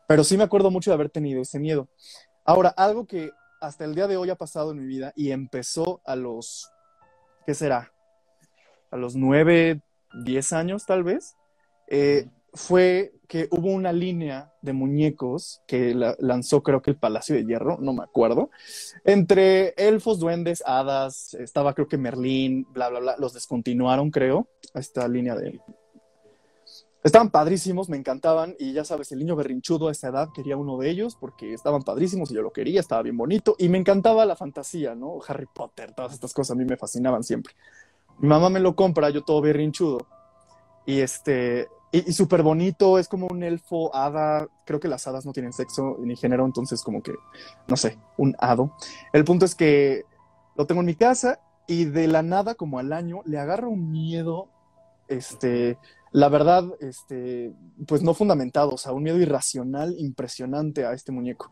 [0.08, 1.88] Pero sí me acuerdo mucho de haber tenido ese miedo.
[2.43, 3.32] Ahora, algo que
[3.62, 6.72] hasta el día de hoy ha pasado en mi vida y empezó a los,
[7.45, 7.91] ¿qué será?
[8.89, 9.82] A los 9,
[10.24, 11.36] 10 años tal vez,
[11.88, 17.36] eh, fue que hubo una línea de muñecos que la- lanzó creo que el Palacio
[17.36, 18.50] de Hierro, no me acuerdo,
[19.06, 25.08] entre elfos, duendes, hadas, estaba creo que Merlín, bla, bla, bla, los descontinuaron creo, esta
[25.08, 25.60] línea de...
[27.02, 28.56] Estaban padrísimos, me encantaban.
[28.60, 31.82] Y ya sabes, el niño berrinchudo a esa edad quería uno de ellos porque estaban
[31.82, 33.56] padrísimos y yo lo quería, estaba bien bonito.
[33.58, 35.20] Y me encantaba la fantasía, ¿no?
[35.26, 37.54] Harry Potter, todas estas cosas a mí me fascinaban siempre.
[38.20, 40.00] Mi mamá me lo compra, yo todo berrinchudo.
[40.86, 45.26] Y este, y, y súper bonito, es como un elfo, hada, creo que las hadas
[45.26, 47.14] no tienen sexo ni género, entonces como que,
[47.68, 48.74] no sé, un hado.
[49.14, 50.04] El punto es que
[50.56, 53.92] lo tengo en mi casa y de la nada, como al año, le agarro un
[53.92, 54.50] miedo,
[55.08, 55.78] este,
[56.12, 57.54] la verdad, este,
[57.88, 61.52] pues no fundamentado, o sea, un miedo irracional impresionante a este muñeco.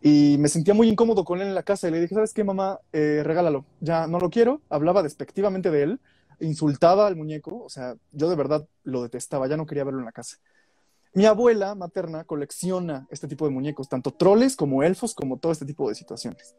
[0.00, 2.44] Y me sentía muy incómodo con él en la casa y le dije, ¿sabes qué,
[2.44, 2.78] mamá?
[2.92, 4.60] Eh, regálalo, ya no lo quiero.
[4.68, 6.00] Hablaba despectivamente de él,
[6.40, 10.06] insultaba al muñeco, o sea, yo de verdad lo detestaba, ya no quería verlo en
[10.06, 10.38] la casa.
[11.14, 15.64] Mi abuela materna colecciona este tipo de muñecos, tanto troles como elfos, como todo este
[15.64, 16.54] tipo de situaciones.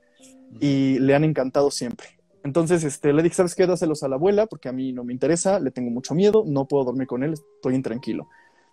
[0.59, 2.19] Y le han encantado siempre.
[2.43, 3.67] Entonces, este, le dije, ¿sabes qué?
[3.67, 6.65] Dáselos a la abuela, porque a mí no me interesa, le tengo mucho miedo, no
[6.65, 8.27] puedo dormir con él, estoy intranquilo.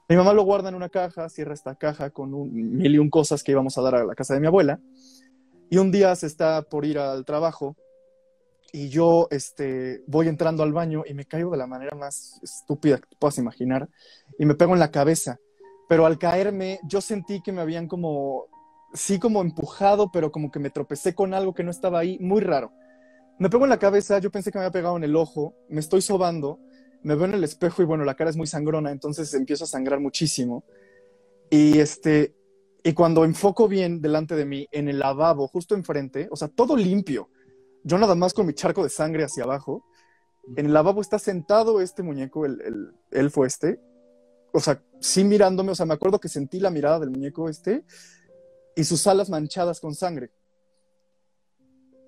[0.08, 3.10] Mi mamá lo guarda en una caja, cierra esta caja con un, mil y un
[3.10, 4.80] cosas que íbamos a dar a la casa de mi abuela.
[5.68, 7.76] Y un día se está por ir al trabajo
[8.76, 12.98] y yo este, voy entrando al baño y me caigo de la manera más estúpida
[12.98, 13.88] que puedas imaginar
[14.38, 15.40] y me pego en la cabeza.
[15.88, 18.48] Pero al caerme, yo sentí que me habían como,
[18.92, 22.42] sí, como empujado, pero como que me tropecé con algo que no estaba ahí, muy
[22.42, 22.70] raro.
[23.38, 25.80] Me pego en la cabeza, yo pensé que me había pegado en el ojo, me
[25.80, 26.60] estoy sobando,
[27.02, 29.68] me veo en el espejo y bueno, la cara es muy sangrona, entonces empiezo a
[29.68, 30.64] sangrar muchísimo.
[31.48, 32.34] Y este,
[32.84, 36.76] y cuando enfoco bien delante de mí, en el lavabo, justo enfrente, o sea, todo
[36.76, 37.30] limpio,
[37.86, 39.84] yo nada más con mi charco de sangre hacia abajo,
[40.56, 43.80] en el lavabo está sentado este muñeco, el, el elfo este,
[44.52, 47.84] o sea, sí mirándome, o sea, me acuerdo que sentí la mirada del muñeco este
[48.74, 50.32] y sus alas manchadas con sangre.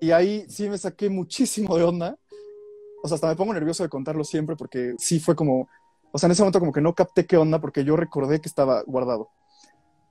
[0.01, 2.17] Y ahí sí me saqué muchísimo de onda.
[3.01, 5.69] O sea, hasta me pongo nervioso de contarlo siempre porque sí fue como,
[6.11, 8.49] o sea, en ese momento como que no capté qué onda porque yo recordé que
[8.49, 9.29] estaba guardado.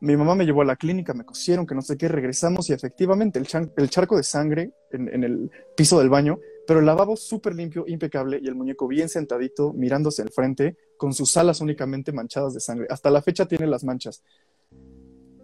[0.00, 2.72] Mi mamá me llevó a la clínica, me cosieron, que no sé qué, regresamos y
[2.72, 7.54] efectivamente el, charco de sangre en, en el piso del baño, pero el lavabo súper
[7.54, 12.54] limpio, impecable y el muñeco bien sentadito, mirándose al frente, con sus alas únicamente manchadas
[12.54, 12.86] de sangre.
[12.90, 14.22] Hasta la fecha tiene las manchas.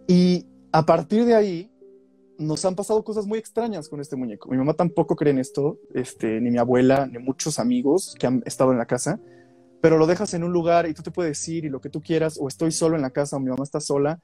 [0.07, 1.71] Y a partir de ahí,
[2.37, 4.49] nos han pasado cosas muy extrañas con este muñeco.
[4.49, 8.43] Mi mamá tampoco cree en esto, este, ni mi abuela, ni muchos amigos que han
[8.45, 9.19] estado en la casa,
[9.81, 12.01] pero lo dejas en un lugar y tú te puedes ir y lo que tú
[12.01, 14.19] quieras, o estoy solo en la casa o mi mamá está sola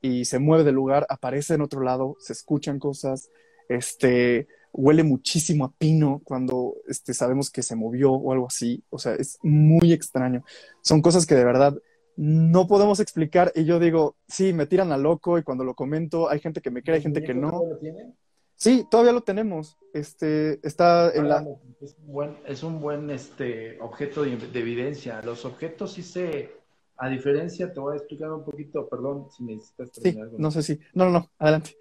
[0.00, 3.30] y se mueve del lugar, aparece en otro lado, se escuchan cosas,
[3.68, 8.98] este, huele muchísimo a pino cuando este, sabemos que se movió o algo así, o
[8.98, 10.44] sea, es muy extraño.
[10.82, 11.74] Son cosas que de verdad
[12.16, 16.28] no podemos explicar y yo digo, sí, me tiran a loco y cuando lo comento
[16.28, 17.50] hay gente que me cree, hay gente que no.
[17.50, 18.12] Lo tiene?
[18.58, 19.78] Sí, todavía lo tenemos.
[19.94, 21.46] Este, está en la...
[21.80, 25.22] Es un buen, es un buen este, objeto de, evidencia.
[25.22, 26.56] Los objetos sí se,
[26.98, 30.80] a diferencia, te voy a explicar un poquito, perdón si necesitas Sí, no sé si,
[30.94, 31.76] no, no, no, adelante.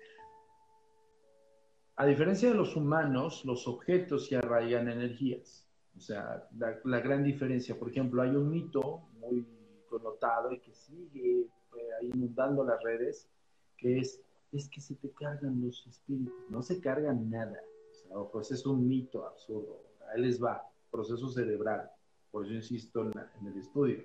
[1.96, 5.68] A diferencia de los humanos, los objetos se arraigan energías.
[5.98, 9.44] O sea, la, la gran diferencia, por ejemplo, hay un mito muy
[9.90, 13.28] connotado y que sigue eh, inundando las redes,
[13.76, 16.36] que es, es que se te cargan los espíritus.
[16.50, 17.60] No se cargan nada.
[17.90, 19.82] O sea, pues es un mito absurdo.
[20.14, 20.62] Ahí les va,
[20.92, 21.90] proceso cerebral.
[22.30, 24.04] Por eso insisto en, en el estudio.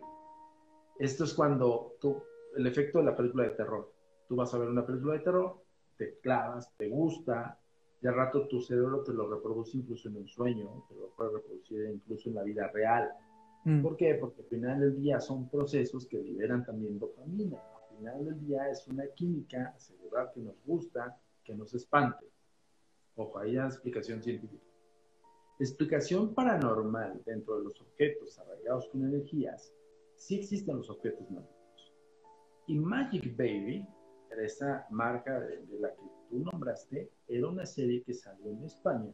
[0.98, 2.22] Esto es cuando tú,
[2.56, 3.92] el efecto de la película de terror.
[4.28, 5.62] Tú vas a ver una película de terror,
[5.96, 7.58] te clavas, te gusta,
[8.02, 11.34] y al rato tu cerebro te lo reproduce incluso en un sueño, te lo puede
[11.34, 13.10] reproducir incluso en la vida real.
[13.64, 13.82] Mm.
[13.82, 14.16] ¿Por qué?
[14.16, 17.58] Porque al final del día son procesos que liberan también dopamina.
[17.58, 22.26] Al final del día es una química cerebral que nos gusta, que nos espante.
[23.14, 24.64] Ojo, ahí hay explicación científica.
[25.60, 29.72] Explicación paranormal dentro de los objetos arraigados con energías,
[30.22, 31.92] sí existen los objetos mágicos.
[32.68, 33.86] Y Magic Baby,
[34.42, 39.12] esa marca de la que tú nombraste, era una serie que salió en España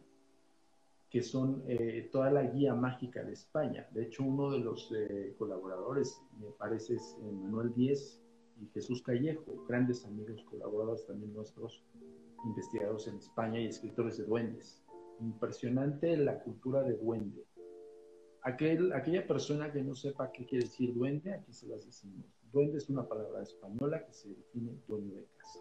[1.11, 3.88] que son eh, toda la guía mágica de España.
[3.92, 8.20] De hecho, uno de los eh, colaboradores, me parece, es Manuel Díez
[8.61, 11.82] y Jesús Callejo, grandes amigos, colaboradores también nuestros,
[12.44, 14.84] investigadores en España y escritores de duendes.
[15.20, 17.47] Impresionante la cultura de duende.
[18.43, 22.24] Aquel, aquella persona que no sepa qué quiere decir duende, aquí se las decimos.
[22.53, 25.61] Duende es una palabra española que se define dueño de casa.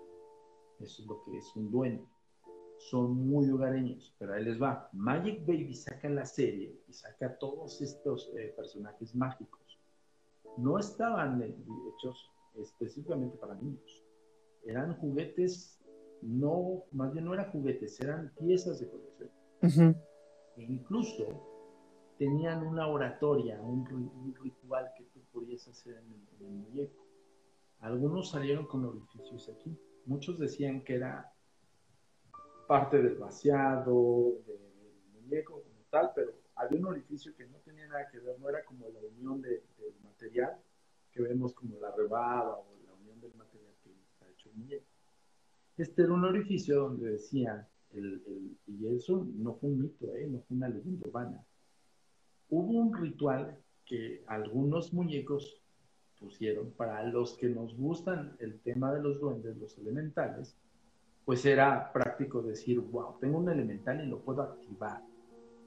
[0.80, 2.06] Eso es lo que es un duende
[2.78, 4.90] son muy hogareños, pero ahí les va.
[4.94, 9.80] Magic Baby saca la serie y saca todos estos eh, personajes mágicos.
[10.58, 11.56] No estaban eh,
[11.90, 14.04] hechos específicamente para niños.
[14.66, 15.80] Eran juguetes,
[16.22, 19.98] no, más bien no eran juguetes, eran piezas de colección.
[20.58, 21.47] E incluso
[22.18, 27.06] tenían una oratoria, un, ritual que tú podías hacer en el muñeco.
[27.80, 29.78] Algunos salieron con orificios aquí.
[30.06, 31.32] Muchos decían que era
[32.68, 38.20] parte del del muñeco como tal, pero había un orificio que no tenía nada que
[38.20, 39.62] ver, no era como la unión del
[40.04, 40.58] material
[41.12, 44.86] que vemos como la rebaba o la unión del material que está hecho el muñeco.
[45.78, 50.28] Este era un orificio donde decía, el, y eso no fue un mito, ¿eh?
[50.28, 51.46] no fue una leyenda urbana.
[52.50, 55.62] Hubo un ritual que algunos muñecos
[56.20, 60.58] pusieron para los que nos gustan el tema de los duendes, los elementales,
[61.26, 65.04] pues era práctico decir, wow, tengo un elemental y lo puedo activar.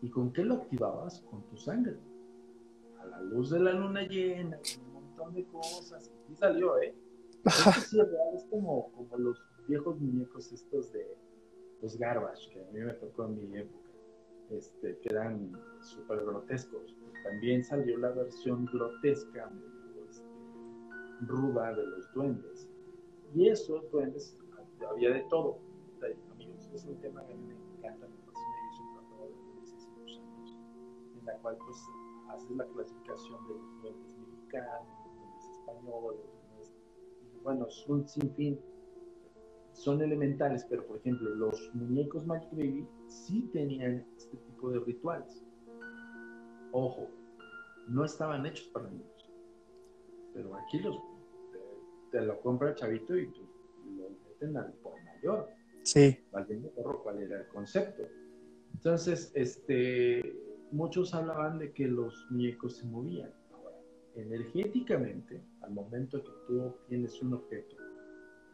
[0.03, 1.21] ¿Y con qué lo activabas?
[1.31, 1.97] Con tu sangre.
[2.99, 6.11] A la luz de la luna llena, un montón de cosas.
[6.31, 6.95] Y salió, ¿eh?
[7.45, 11.07] Es, es como, como los viejos muñecos estos de
[11.83, 13.90] los garbage, que a mí me tocó en mi época,
[14.51, 16.97] este, que eran súper grotescos.
[17.25, 19.51] También salió la versión grotesca,
[20.09, 20.25] este,
[21.27, 22.69] ruda de los duendes.
[23.35, 24.37] Y esos duendes
[24.89, 25.59] había de todo.
[26.33, 29.29] Amigos, es un tema que a mí me encanta, me fascina y es un tratado
[29.29, 30.59] de hace muchos años,
[31.19, 31.77] en la cual pues
[32.31, 36.31] haces la clasificación de los duendes mexicanos, los duendes españoles,
[37.35, 38.59] y bueno, es un sinfín.
[39.73, 45.45] Son elementales, pero por ejemplo, los muñecos Magic Baby sí tenían este tipo de rituales.
[46.73, 47.09] Ojo,
[47.89, 49.31] no estaban hechos para niños.
[50.35, 50.97] Pero aquí los
[52.11, 53.51] te, lo compra el chavito y tú
[54.57, 55.49] al por mayor.
[55.83, 56.19] Sí.
[56.31, 58.09] cuál era el concepto.
[58.75, 60.35] Entonces, este,
[60.71, 63.33] muchos hablaban de que los muñecos se movían.
[63.53, 63.77] Ahora,
[64.15, 67.77] energéticamente, al momento que tú tienes un objeto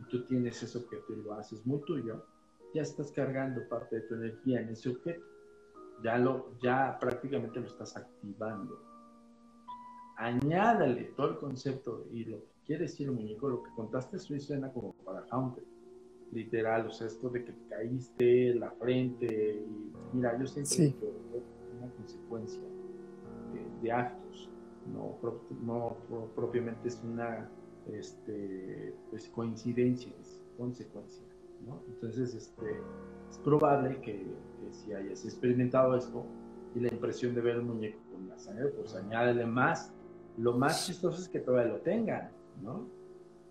[0.01, 2.25] y tú tienes ese objeto y lo haces muy tuyo,
[2.75, 5.25] ya estás cargando parte de tu energía en ese objeto.
[6.03, 8.83] Ya, lo, ya prácticamente lo estás activando.
[10.19, 14.39] Añádale todo el concepto y lo que quiere decir el muñeco, lo que contaste, eso
[14.39, 15.63] suena como para Haunted
[16.33, 21.45] literal, o sea, esto de que caíste, la frente, y mira, yo siento que es
[21.79, 22.61] una consecuencia
[23.83, 24.51] de, actos,
[24.93, 25.17] no,
[25.65, 27.49] no, propiamente es una
[27.93, 31.25] este, pues, coincidencia, es consecuencia.
[31.67, 31.83] ¿no?
[31.89, 32.81] Entonces, este,
[33.31, 34.27] es probable que,
[34.71, 36.27] si hayas experimentado esto
[36.75, 39.93] y la impresión de ver el muñeco con la sangre, pues añádele más.
[40.37, 42.31] Lo más chistoso es que todavía lo tengan,
[42.63, 42.89] ¿no?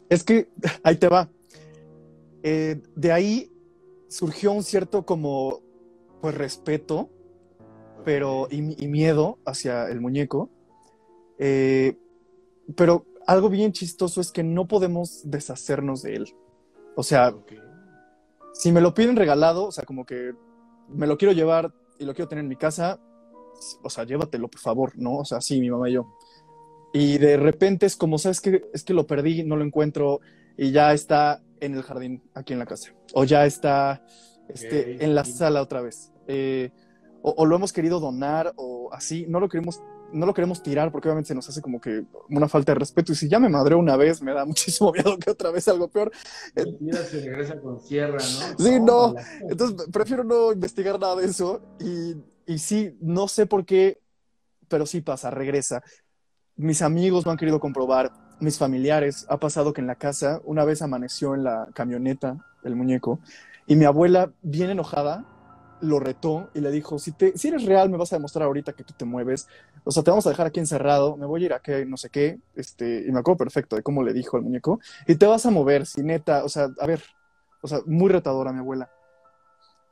[0.10, 0.50] Es que
[0.84, 1.30] ahí te va.
[2.44, 3.52] Eh, de ahí
[4.08, 5.62] surgió un cierto como
[6.22, 7.10] pues respeto,
[8.04, 10.50] pero y, miedo hacia el muñeco.
[11.40, 11.98] Eh,
[12.76, 16.36] pero algo bien chistoso es que no podemos deshacernos de él.
[16.96, 17.36] O sea,
[18.54, 20.34] si me lo piden regalado, o sea, como que
[20.88, 23.00] me lo quiero llevar y lo quiero tener en mi casa,
[23.82, 25.18] o sea, llévatelo, por favor, ¿no?
[25.18, 26.08] O sea, sí, mi mamá y yo.
[26.94, 28.70] Y de repente es como, ¿sabes qué?
[28.74, 30.22] Es que lo perdí, no lo encuentro
[30.58, 32.94] y ya está en el jardín aquí en la casa.
[33.14, 34.06] O ya está
[34.48, 36.12] este, en la sala otra vez.
[36.28, 36.72] Eh,
[37.22, 39.82] o, lo hemos querido donar o así, no lo queremos
[40.14, 43.12] no lo queremos tirar porque obviamente se nos hace como que una falta de respeto.
[43.12, 45.88] Y si ya me madré una vez, me da muchísimo miedo que otra vez algo
[45.88, 46.12] peor.
[46.80, 48.64] Mira, se regresa con sierra, ¿no?
[48.64, 49.16] Sí, no.
[49.50, 51.62] Entonces prefiero no investigar nada de eso.
[51.80, 54.02] Y, y sí, no sé por qué,
[54.68, 55.84] pero sí pasa, regresa.
[56.56, 59.26] Mis amigos lo han querido comprobar, mis familiares.
[59.30, 63.20] Ha pasado que en la casa una vez amaneció en la camioneta el muñeco
[63.68, 65.26] y mi abuela, bien enojada,
[65.82, 68.74] lo retó y le dijo, si, te, si eres real, me vas a demostrar ahorita
[68.74, 69.48] que tú te mueves.
[69.84, 71.98] O sea, te vamos a dejar aquí encerrado, me voy a ir a que no
[71.98, 72.40] sé qué.
[72.56, 74.80] Este, y me acuerdo perfecto de cómo le dijo al muñeco.
[75.08, 77.04] Y te vas a mover, si neta, o sea, a ver,
[77.62, 78.90] o sea, muy retadora mi abuela.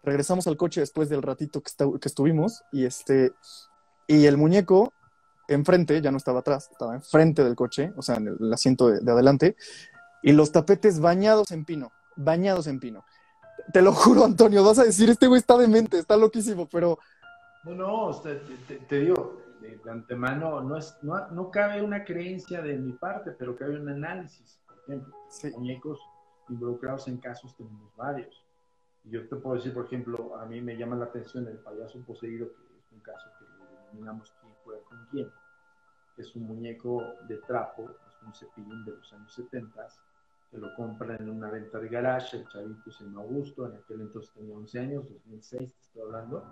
[0.04, 3.32] Regresamos al coche después del ratito que, que estuvimos y este,
[4.08, 4.94] y el muñeco
[5.48, 9.12] enfrente, ya no estaba atrás, estaba enfrente del coche, o sea, en el, asiento de
[9.12, 9.56] adelante,
[10.22, 13.06] y los tapetes bañados en pino, bañados en pino
[13.72, 17.00] te lo juro, Antonio, vas a decir, este güey está demente, está loquísimo, pero...
[17.64, 22.92] No, no, te, digo, de, antemano, no, es, no, no, cabe una creencia de mi
[22.94, 24.60] parte, pero cabe un análisis.
[24.68, 25.16] Por ejemplo,
[25.58, 26.00] muñecos
[26.50, 28.44] involucrados en casos tenemos varios.
[29.06, 32.48] Yo te puedo decir, por ejemplo, a mí me llama la atención el payaso poseído,
[32.48, 33.46] que es un caso que
[33.88, 35.30] denominamos quién juega con quién.
[36.18, 39.88] Es un muñeco de trapo, es un cepillín de los años 70
[40.58, 44.34] lo compra en una venta de garage, el chavito se llama Augusto, en aquel entonces
[44.34, 46.44] tenía 11 años, 2006 te estoy hablando,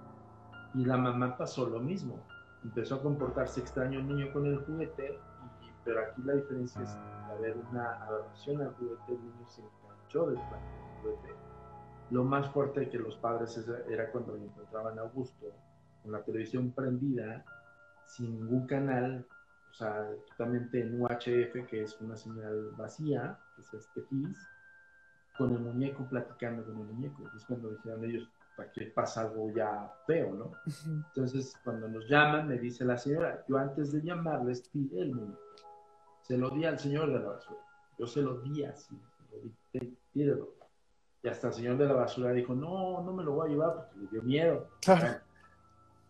[0.73, 2.19] y la mamá pasó lo mismo,
[2.63, 5.19] empezó a comportarse extraño el niño con el juguete,
[5.83, 6.95] pero aquí la diferencia es
[7.31, 10.37] haber una aberración al juguete, el niño se enganchó del
[11.01, 11.35] juguete.
[12.11, 13.57] Lo más fuerte que los padres
[13.89, 15.47] era cuando lo encontraban a Augusto
[16.03, 17.45] con la televisión prendida,
[18.05, 19.25] sin ningún canal,
[19.71, 24.37] o sea, totalmente en UHF, que es una señal vacía, que es este PIS,
[25.37, 27.23] con el muñeco platicando con el muñeco.
[27.35, 30.51] Es cuando dijeron ellos, para que pasa algo ya feo, ¿no?
[31.07, 35.39] Entonces, cuando nos llaman, me dice la señora, yo antes de llamarles pide el muñeco.
[36.21, 37.61] Se lo di al señor de la basura.
[37.97, 38.99] Yo se lo di así,
[39.29, 40.55] se lo di, pídelo.
[41.23, 43.75] Y hasta el señor de la basura dijo, no, no me lo voy a llevar
[43.75, 44.67] porque le dio miedo.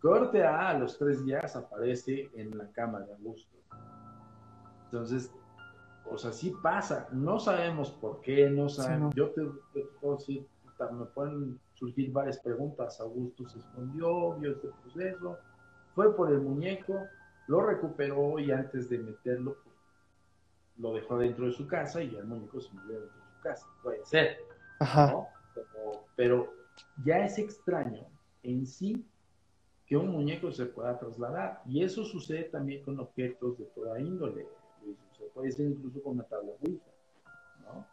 [0.02, 3.56] Corte A, a los tres días aparece en la cama de Augusto.
[4.86, 5.32] Entonces,
[6.10, 7.08] o sea, sí pasa.
[7.12, 9.14] No sabemos por qué, no sabemos.
[9.14, 9.42] Yo, te,
[10.00, 10.44] puedo decir,
[10.92, 13.00] me pueden surgir varias preguntas.
[13.00, 15.38] Augusto se escondió, vio este proceso,
[15.94, 17.06] fue por el muñeco,
[17.46, 19.76] lo recuperó y antes de meterlo, pues,
[20.78, 23.66] lo dejó dentro de su casa y el muñeco se murió dentro de su casa.
[23.84, 24.38] Puede ser.
[24.80, 25.14] Ajá.
[26.16, 26.52] pero
[27.04, 28.04] ya es extraño
[28.42, 29.06] en sí
[29.92, 31.60] que un muñeco se pueda trasladar.
[31.66, 34.46] Y eso sucede también con objetos de toda índole.
[35.18, 36.90] Se puede ser incluso con una tabla Ouija.
[37.60, 37.86] ¿no?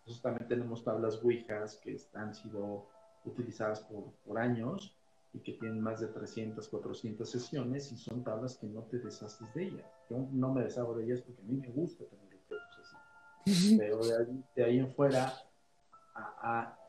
[0.00, 2.88] Nosotros también tenemos tablas Ouijas que han sido
[3.24, 4.92] utilizadas por, por años
[5.32, 9.54] y que tienen más de 300, 400 sesiones y son tablas que no te deshaces
[9.54, 9.86] de ellas.
[10.10, 12.96] Yo no me deshago de ellas porque a mí me gusta tener objetos
[13.44, 13.76] así.
[13.78, 15.32] Pero de ahí, de ahí en fuera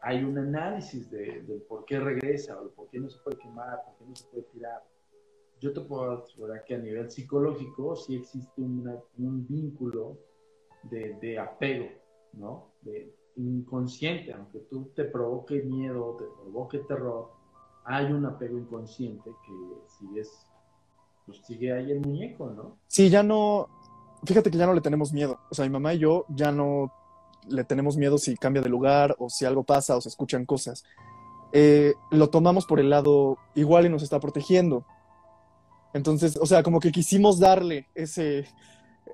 [0.01, 3.95] hay un análisis de, por qué regresa, o por qué no se puede quemar, por
[3.97, 4.84] qué no se puede tirar.
[5.59, 10.17] Yo te puedo asegurar que a nivel psicológico sí existe un vínculo
[10.89, 11.88] de, apego,
[12.34, 12.71] ¿no?
[12.82, 17.32] De inconsciente, aunque tú te provoque miedo, te provoque terror,
[17.86, 19.53] hay un apego inconsciente que
[19.88, 20.45] si es,
[21.25, 22.78] pues sigue ahí el muñeco, ¿no?
[22.88, 23.69] Sí, ya no,
[24.25, 25.39] fíjate que ya no le tenemos miedo.
[25.49, 26.91] O sea, mi mamá y yo ya no
[27.49, 30.83] le tenemos miedo si cambia de lugar o si algo pasa o se escuchan cosas.
[31.53, 34.85] Eh, lo tomamos por el lado igual y nos está protegiendo.
[35.93, 38.47] Entonces, o sea, como que quisimos darle ese,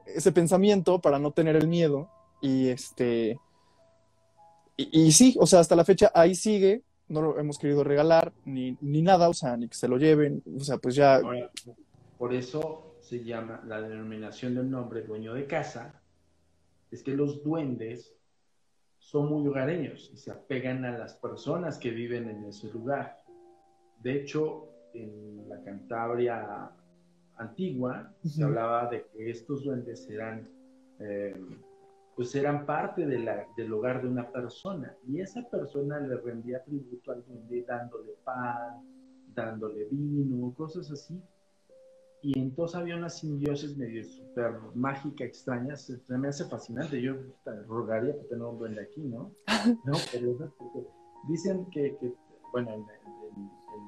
[0.05, 2.09] ese pensamiento para no tener el miedo.
[2.41, 3.39] Y este.
[4.75, 6.83] Y, sí, o sea, hasta la fecha ahí sigue.
[7.07, 10.41] No lo hemos querido regalar ni, ni nada, o sea, ni que se lo lleven.
[10.59, 11.21] O sea, pues ya.
[12.17, 16.01] por eso se llama la denominación del nombre dueño de casa.
[16.89, 18.13] Es que los duendes
[19.03, 23.21] son muy hogareños y se apegan a las personas que viven en ese lugar.
[24.01, 26.71] De hecho, en la Cantabria
[27.35, 30.47] antigua se hablaba de que estos duendes eran,
[30.99, 31.35] eh,
[32.15, 36.63] pues eran parte de la, del hogar de una persona y esa persona le rendía
[36.63, 38.87] tributo al duende dándole pan,
[39.35, 41.21] dándole vino, cosas así.
[42.23, 45.75] Y entonces había una simbiosis medio súper mágica, extraña.
[45.75, 47.01] Se, me hace fascinante.
[47.01, 47.15] Yo
[47.67, 49.31] rogaría que tener un duende aquí, ¿no?
[49.85, 49.93] ¿No?
[50.09, 50.53] Pero
[51.27, 52.13] dicen que, que
[52.53, 52.85] bueno, en,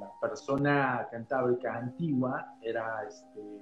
[0.02, 3.62] la persona cantábrica antigua era este,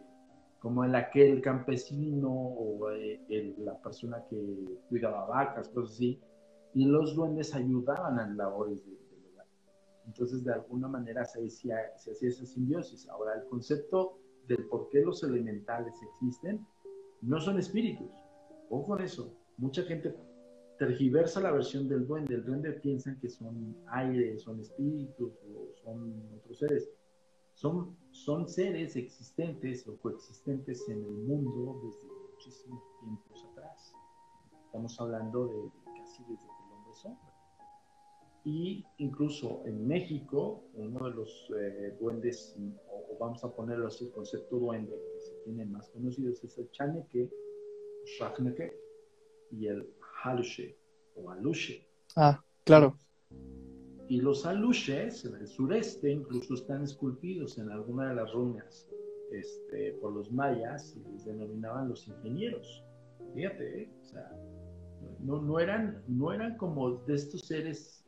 [0.59, 6.19] como el aquel campesino o eh, la persona que cuidaba vacas, cosas así.
[6.73, 9.03] Y los duendes ayudaban a labores de
[10.05, 13.07] entonces, de alguna manera se hacía, se hacía esa simbiosis.
[13.07, 16.65] Ahora, el concepto del por qué los elementales existen
[17.21, 18.11] no son espíritus.
[18.69, 19.33] Ojo con eso.
[19.57, 20.15] Mucha gente
[20.77, 22.35] tergiversa la versión del duende.
[22.35, 26.89] El duende piensa que son aire, son espíritus o son otros seres.
[27.53, 33.93] Son, son seres existentes o coexistentes en el mundo desde muchísimos tiempos atrás.
[34.65, 37.05] Estamos hablando de casi desde que el hombre es
[38.45, 42.55] y incluso en México, uno de los eh, duendes,
[42.89, 46.69] o, vamos a ponerlo así, el concepto duende que se tiene más conocidos es el
[46.71, 47.31] chaneque,
[48.17, 48.77] shakneke
[49.51, 49.87] y el
[50.23, 50.77] halushe
[51.15, 51.87] o alushe.
[52.15, 52.97] Ah, claro.
[54.09, 58.89] Y los alushes en el sureste incluso están esculpidos en alguna de las ruinas
[59.31, 62.83] este, por los mayas y les denominaban los ingenieros.
[63.33, 63.89] Fíjate, ¿eh?
[64.01, 64.29] o sea,
[65.21, 68.02] no, no, eran, no eran como de estos seres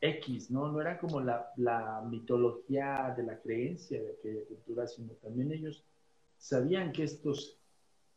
[0.00, 0.70] X, ¿no?
[0.70, 5.84] No era como la, mitología de la creencia de aquella cultura, sino también ellos
[6.36, 7.58] sabían que estos,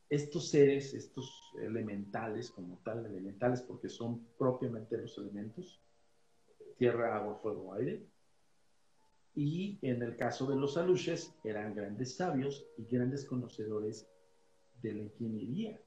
[0.09, 5.81] estos seres, estos elementales, como tal, elementales porque son propiamente los elementos,
[6.77, 8.05] tierra, agua, fuego, aire,
[9.33, 14.07] y en el caso de los aluches eran grandes sabios y grandes conocedores
[14.81, 15.79] de la ingeniería.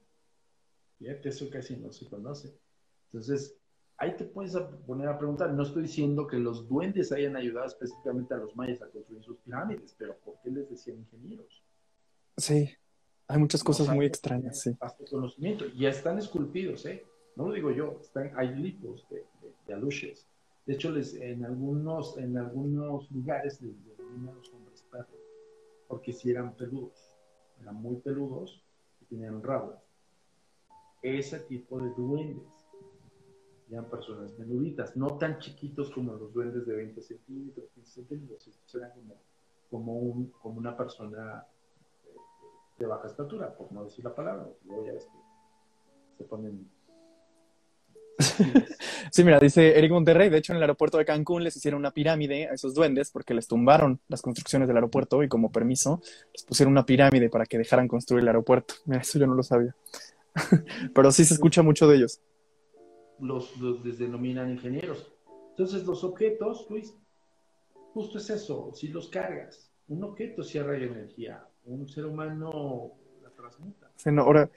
[0.97, 2.57] Fíjate, eso casi no se conoce.
[3.05, 3.57] Entonces,
[3.97, 8.33] ahí te puedes poner a preguntar, no estoy diciendo que los duendes hayan ayudado específicamente
[8.33, 11.63] a los mayas a construir sus pirámides, pero ¿por qué les decían ingenieros?
[12.37, 12.69] Sí,
[13.27, 14.77] hay muchas cosas muy extrañas, sí.
[15.09, 17.05] conocimiento, ya están esculpidos, ¿eh?
[17.35, 19.25] No lo digo yo, están, hay lipos de,
[19.67, 20.27] de, aluches.
[20.65, 25.19] De hecho, les, en, algunos, en algunos lugares les denominan los hombres perros,
[25.87, 27.13] porque si eran peludos,
[27.61, 28.63] eran muy peludos
[29.01, 29.75] y tenían rabos.
[31.01, 32.54] Ese tipo de duendes
[33.71, 38.91] eran personas menuditas, no tan chiquitos como los duendes de 20 centímetros, 15 centímetros, eran
[38.91, 39.15] como,
[39.69, 41.45] como, un, como una persona
[42.05, 42.09] eh,
[42.77, 46.69] de baja estatura, por no decir la palabra, luego ya ves que se ponen...
[49.11, 51.91] Sí, mira, dice Eric Monterrey, de hecho en el aeropuerto de Cancún les hicieron una
[51.91, 56.01] pirámide a esos duendes porque les tumbaron las construcciones del aeropuerto y como permiso
[56.33, 58.73] les pusieron una pirámide para que dejaran construir el aeropuerto.
[58.85, 59.73] Mira, eso yo no lo sabía.
[60.93, 62.19] Pero sí se escucha mucho de ellos
[63.19, 65.11] los, los denominan ingenieros.
[65.51, 66.93] Entonces, los objetos, Luis,
[67.93, 72.91] justo es eso, si los cargas, un objeto cierra energía, un ser humano
[73.23, 73.91] la transmuta.
[74.21, 74.49] ahora,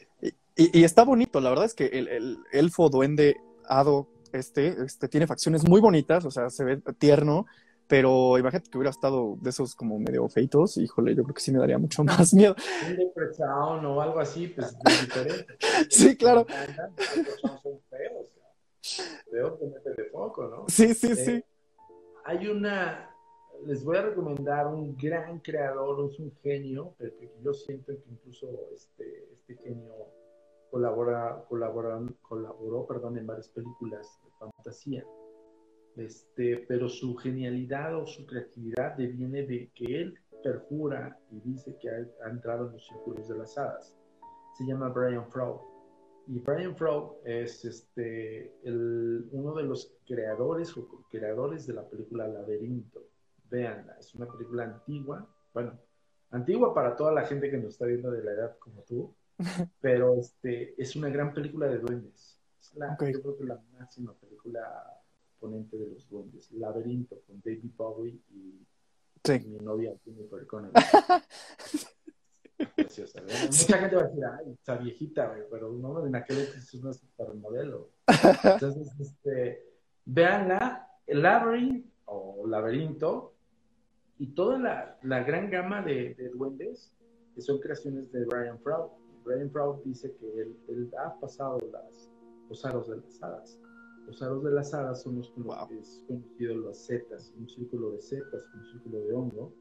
[0.56, 3.36] y, está bonito, la verdad es que el, el, elfo duende
[3.68, 7.46] hado este, este tiene facciones muy bonitas, o sea, se ve tierno,
[7.86, 11.52] pero imagínate que hubiera estado de esos como medio feitos, híjole, yo creo que sí
[11.52, 12.54] me daría mucho más miedo.
[12.88, 15.56] Un depresado o algo así, pues es diferente.
[15.88, 16.46] sí, claro.
[17.40, 18.17] Son feos,
[19.32, 20.64] Veo que de foco, ¿no?
[20.68, 21.30] Sí, sí, sí.
[21.32, 21.44] Eh,
[22.24, 23.14] hay una,
[23.66, 28.68] les voy a recomendar un gran creador, es un genio, pero yo siento que incluso
[28.74, 29.94] este, este genio
[30.70, 35.06] colabora, colabora, colaboró perdón, en varias películas de fantasía.
[35.96, 41.88] Este, pero su genialidad o su creatividad deviene de que él perjura y dice que
[41.90, 43.96] ha, ha entrado en los círculos de las hadas.
[44.56, 45.60] Se llama Brian Froud
[46.28, 52.28] y Brian Froud es este, el, uno de los creadores o creadores de la película
[52.28, 53.02] Laberinto.
[53.50, 55.78] Veanla, es una película antigua, bueno,
[56.30, 59.14] antigua para toda la gente que nos está viendo de la edad como tú,
[59.80, 62.38] pero este, es una gran película de duendes.
[62.60, 65.00] Es la, Yo creo que la máxima película
[65.40, 66.52] ponente de los duendes.
[66.52, 68.66] Laberinto con David Bowie y,
[69.46, 70.74] mi novia Jennifer Connelly.
[72.66, 73.22] preciosa.
[73.22, 77.90] Mucha gente va a decir, ay, está viejita, pero no, en aquel es una supermodelo.
[78.44, 79.64] Entonces, este,
[80.04, 83.34] veanla, el Labyrinth o Laberinto
[84.18, 86.92] y toda la, la gran gama de, de, duendes
[87.34, 88.90] que son creaciones de Brian Froud.
[89.24, 92.10] Brian Froud dice que él, él ha pasado las,
[92.48, 93.58] los aros de las hadas.
[94.06, 98.00] Los aros de las hadas son los que es conocido las setas, un círculo de
[98.00, 99.52] setas, un círculo de hongo,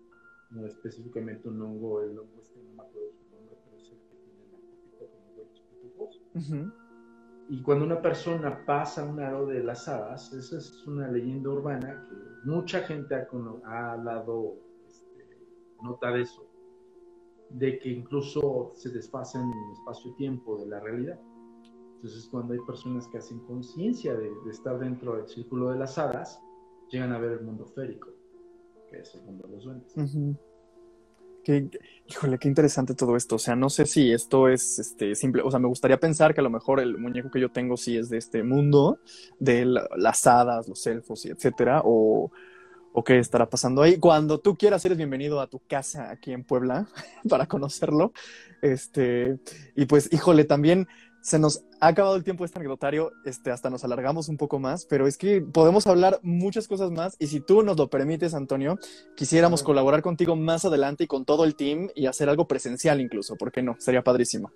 [0.50, 3.98] no específicamente un hongo, el hongo este no me acuerdo su nombre, pero es el
[4.00, 6.74] que tiene la copita como de los pitufos.
[7.50, 12.06] Y cuando una persona pasa un aro de las hadas, esa es una leyenda urbana
[12.10, 13.28] que mucha gente ha,
[13.94, 15.38] ha dado este,
[15.82, 16.46] nota de eso,
[17.50, 21.20] de que incluso se desfasa en espacio-tiempo de la realidad.
[21.98, 26.40] Entonces, cuando hay personas que hacen conciencia de, estar dentro del círculo de las hadas,
[26.90, 28.10] llegan a ver el mundo férico,
[28.90, 30.38] que es el mundo de los duendes
[32.08, 33.36] híjole, qué interesante todo esto.
[33.36, 35.42] O sea, no sé si esto es este, simple.
[35.44, 37.98] O sea, me gustaría pensar que a lo mejor el muñeco que yo tengo sí
[37.98, 39.00] es de este mundo,
[39.40, 42.32] de las hadas, los elfos y etcétera, o,
[42.94, 43.98] o qué estará pasando ahí.
[43.98, 46.88] Cuando tú quieras, eres bienvenido a tu casa aquí en Puebla
[47.30, 48.12] para conocerlo.
[48.62, 49.40] Este,
[49.76, 50.88] y pues, híjole, también
[51.28, 54.60] se nos ha acabado el tiempo de este anecdotario, este, hasta nos alargamos un poco
[54.60, 58.34] más, pero es que podemos hablar muchas cosas más y si tú nos lo permites,
[58.34, 58.80] Antonio,
[59.14, 63.36] quisiéramos colaborar contigo más adelante y con todo el team y hacer algo presencial incluso,
[63.36, 63.76] ¿por qué no?
[63.78, 64.54] Sería padrísimo.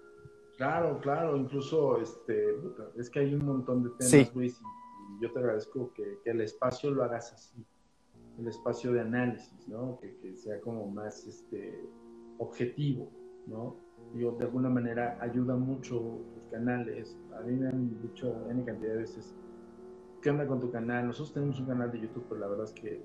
[0.55, 2.55] Claro, claro, incluso este,
[2.95, 6.89] es que hay un montón de temas, Luis, y yo te agradezco que, el espacio
[6.91, 7.65] lo hagas así,
[8.39, 9.99] el espacio de análisis, ¿no?
[9.99, 11.83] Que, que sea como más este,
[12.37, 13.11] objetivo,
[13.45, 13.90] ¿no?
[14.13, 16.19] Yo de alguna manera ayuda mucho
[16.51, 17.17] canales.
[17.37, 19.33] A mí me han dicho N cantidad de veces,
[20.21, 21.07] ¿qué onda con tu canal?
[21.07, 23.01] Nosotros tenemos un canal de YouTube, pero la verdad es que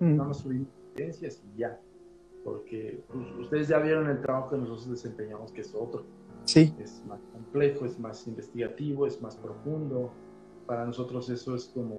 [0.00, 0.28] no, mm.
[0.28, 1.78] más subimos evidencias y ya.
[2.44, 6.04] Porque pues, ustedes ya vieron el trabajo que nosotros desempeñamos, que es otro.
[6.44, 6.72] Sí.
[6.78, 10.12] Es más complejo, es más investigativo, es más profundo.
[10.64, 11.96] Para nosotros eso es como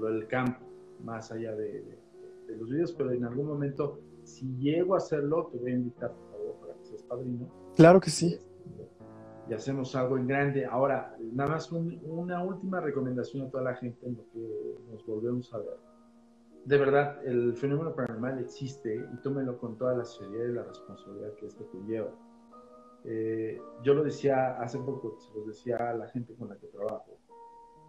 [0.00, 0.60] lo, el campo,
[1.02, 1.84] más allá de,
[2.46, 6.14] de, los videos, pero en algún momento, si llego a hacerlo, te voy a invitar,
[7.02, 7.48] padrino.
[7.74, 8.38] Claro que sí
[9.48, 10.64] y hacemos algo en grande.
[10.64, 15.52] Ahora, nada más una última recomendación a toda la gente en lo que nos volvemos
[15.52, 15.78] a ver.
[16.64, 21.34] De verdad, el fenómeno paranormal existe y tómelo con toda la seriedad y la responsabilidad
[21.34, 22.10] que esto conlleva.
[23.04, 26.68] Eh, yo lo decía hace poco, se lo decía a la gente con la que
[26.68, 27.18] trabajo.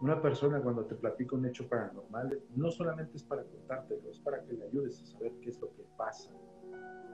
[0.02, 4.42] Una persona cuando te platica un hecho paranormal, no solamente es para contártelo, es para
[4.44, 6.30] que le ayudes a saber qué es lo que pasa,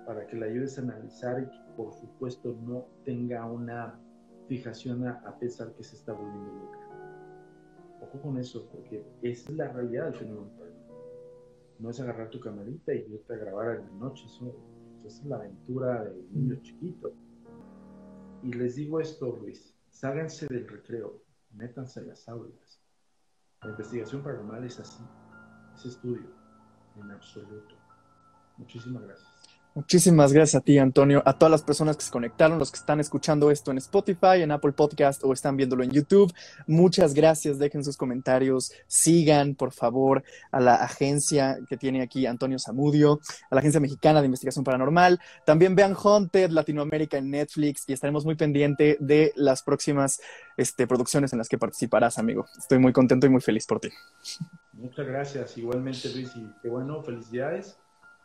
[0.06, 3.98] para que le ayudes a analizar y que por supuesto no tenga una
[4.48, 6.78] fijación a, pensar que se está volviendo loca.
[8.02, 10.50] Ojo con eso, porque esa es la realidad del fenómeno
[11.78, 14.54] No es agarrar tu camarita y irte a grabar en la noche, eso,
[15.04, 17.12] es la aventura del niño chiquito.
[18.42, 21.22] Y les digo esto, Luis, ságanse del recreo,
[21.52, 22.82] métanse en las aulas.
[23.62, 25.02] La investigación paranormal es así,
[25.76, 26.30] es estudio,
[26.96, 27.76] en absoluto.
[28.58, 29.31] Muchísimas gracias.
[29.74, 33.00] Muchísimas gracias a ti, Antonio, a todas las personas que se conectaron, los que están
[33.00, 36.30] escuchando esto en Spotify, en Apple Podcast o están viéndolo en YouTube.
[36.66, 42.58] Muchas gracias, dejen sus comentarios, sigan, por favor, a la agencia que tiene aquí Antonio
[42.58, 43.20] Zamudio,
[43.50, 45.18] a la Agencia Mexicana de Investigación Paranormal.
[45.46, 50.20] También vean Haunted Latinoamérica en Netflix y estaremos muy pendientes de las próximas
[50.58, 52.44] este, producciones en las que participarás, amigo.
[52.58, 53.88] Estoy muy contento y muy feliz por ti.
[54.74, 57.78] Muchas gracias, igualmente, Luis, y qué bueno, felicidades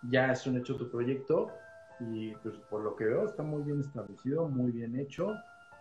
[0.04, 1.52] ya es un hecho tu proyecto
[2.00, 5.34] y pues por lo que veo está muy bien establecido, muy bien hecho.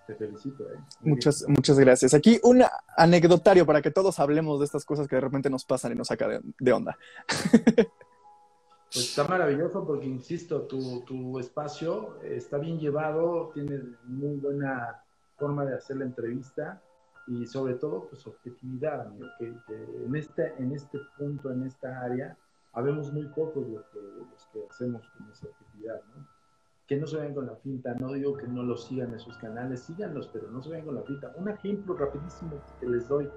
[0.06, 0.62] Te felicito.
[0.64, 0.78] ¿eh?
[1.00, 2.14] Muchas, muchas gracias.
[2.14, 2.62] Aquí un
[2.96, 6.08] anecdotario para que todos hablemos de estas cosas que de repente nos pasan y nos
[6.08, 6.96] saca de, onda.
[8.92, 15.02] Pues está maravilloso porque, insisto, tu, tu, espacio está bien llevado, tiene muy buena
[15.36, 16.80] forma de hacer la entrevista
[17.26, 19.52] y sobre todo, pues objetividad, amigo, que,
[20.06, 22.36] en, este, en este punto, en esta área,
[22.76, 26.28] habemos muy pocos los que, los que hacemos con esa actividad, ¿no?
[26.86, 29.36] Que no se vean con la finta, no digo que no los sigan en sus
[29.38, 31.32] canales, síganlos, pero no se vean con la finta.
[31.36, 33.28] Un ejemplo rapidísimo que les doy.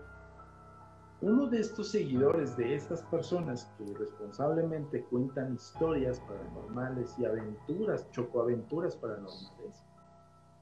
[1.22, 8.98] Uno de estos seguidores de estas personas que responsablemente cuentan historias paranormales y aventuras, chocoaventuras
[8.98, 9.86] paranormales,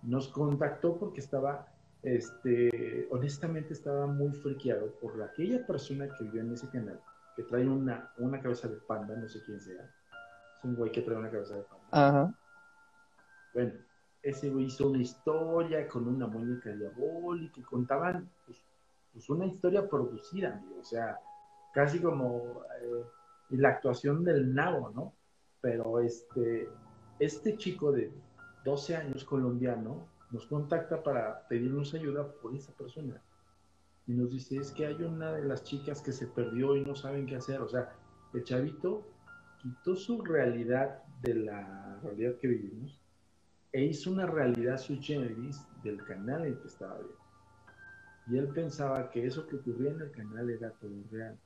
[0.03, 1.67] nos contactó porque estaba,
[2.03, 7.01] este, honestamente estaba muy friqueado por aquella persona que vio en ese canal
[7.37, 9.83] que trae una, una cabeza de panda, no sé quién sea.
[10.57, 11.85] Es un güey que trae una cabeza de panda.
[11.91, 12.33] Ajá.
[13.53, 13.73] Bueno,
[14.23, 18.65] ese güey hizo una historia con una muñeca diabólica y contaban pues,
[19.13, 21.19] pues una historia producida, o sea,
[21.75, 23.05] casi como eh,
[23.51, 25.13] la actuación del nabo, ¿no?
[25.61, 26.67] Pero este,
[27.19, 28.11] este chico de
[28.65, 33.21] 12 años colombiano nos contacta para pedirnos ayuda por esa persona
[34.07, 36.95] y nos dice, es que hay una de las chicas que se perdió y no
[36.95, 37.61] saben qué hacer.
[37.61, 37.93] O sea,
[38.33, 39.05] el chavito
[39.61, 43.01] quitó su realidad de la realidad que vivimos
[43.73, 47.17] e hizo una realidad sui generis del canal en que estaba viendo.
[48.29, 51.37] Y él pensaba que eso que ocurría en el canal era todo real.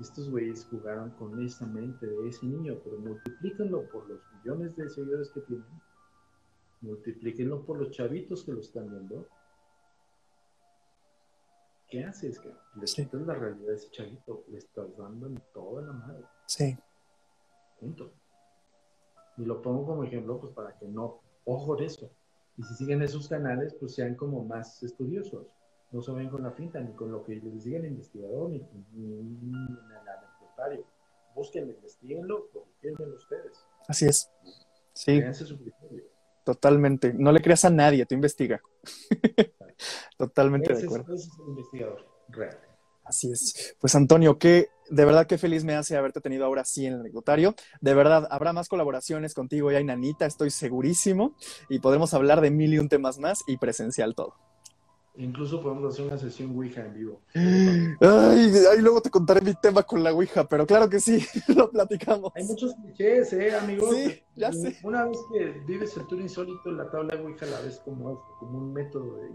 [0.00, 4.88] Estos güeyes jugaron con esa mente de ese niño, pero multiplíquenlo por los millones de
[4.88, 5.66] seguidores que tienen.
[6.80, 9.26] Multiplíquenlo por los chavitos que lo están viendo.
[11.88, 12.38] ¿Qué haces?
[12.40, 13.08] Que le sí.
[13.12, 16.24] la realidad de ese chavito, le estás dando en toda la madre.
[16.46, 16.76] Sí.
[17.78, 18.12] Punto.
[19.36, 22.10] Y lo pongo como ejemplo, pues para que no, ojo de eso.
[22.56, 25.46] Y si siguen esos canales, pues sean como más estudiosos.
[25.92, 28.58] No se ven con la finta, ni con lo que les diga el investigador, ni,
[28.92, 30.84] ni el anecdotario.
[31.34, 33.66] Búsquenlo, investiguenlo, publiquenlo ustedes.
[33.86, 34.30] Así es.
[34.94, 35.22] Sí.
[36.44, 37.12] Totalmente.
[37.12, 38.60] No le creas a nadie, tú investiga.
[40.16, 41.14] Totalmente de acuerdo.
[41.14, 42.58] Es, un investigador real.
[43.04, 43.76] Así es.
[43.78, 47.00] Pues Antonio, qué de verdad qué feliz me hace haberte tenido ahora sí en el
[47.00, 47.54] anecdotario.
[47.80, 51.34] De verdad, habrá más colaboraciones contigo y Nanita, estoy segurísimo.
[51.68, 54.34] Y podremos hablar de mil y un temas más y presencial todo.
[55.18, 57.20] Incluso podemos hacer una sesión Ouija en vivo.
[57.34, 61.24] Ay, ay, luego te contaré mi tema con la Ouija, pero claro que sí,
[61.56, 62.32] lo platicamos.
[62.34, 63.94] Hay muchos clichés, ¿eh, amigos?
[63.94, 64.76] Sí, ya sé.
[64.82, 68.74] Una vez que vives el tour insólito, la tabla Ouija la ves como, como un
[68.74, 69.30] método de.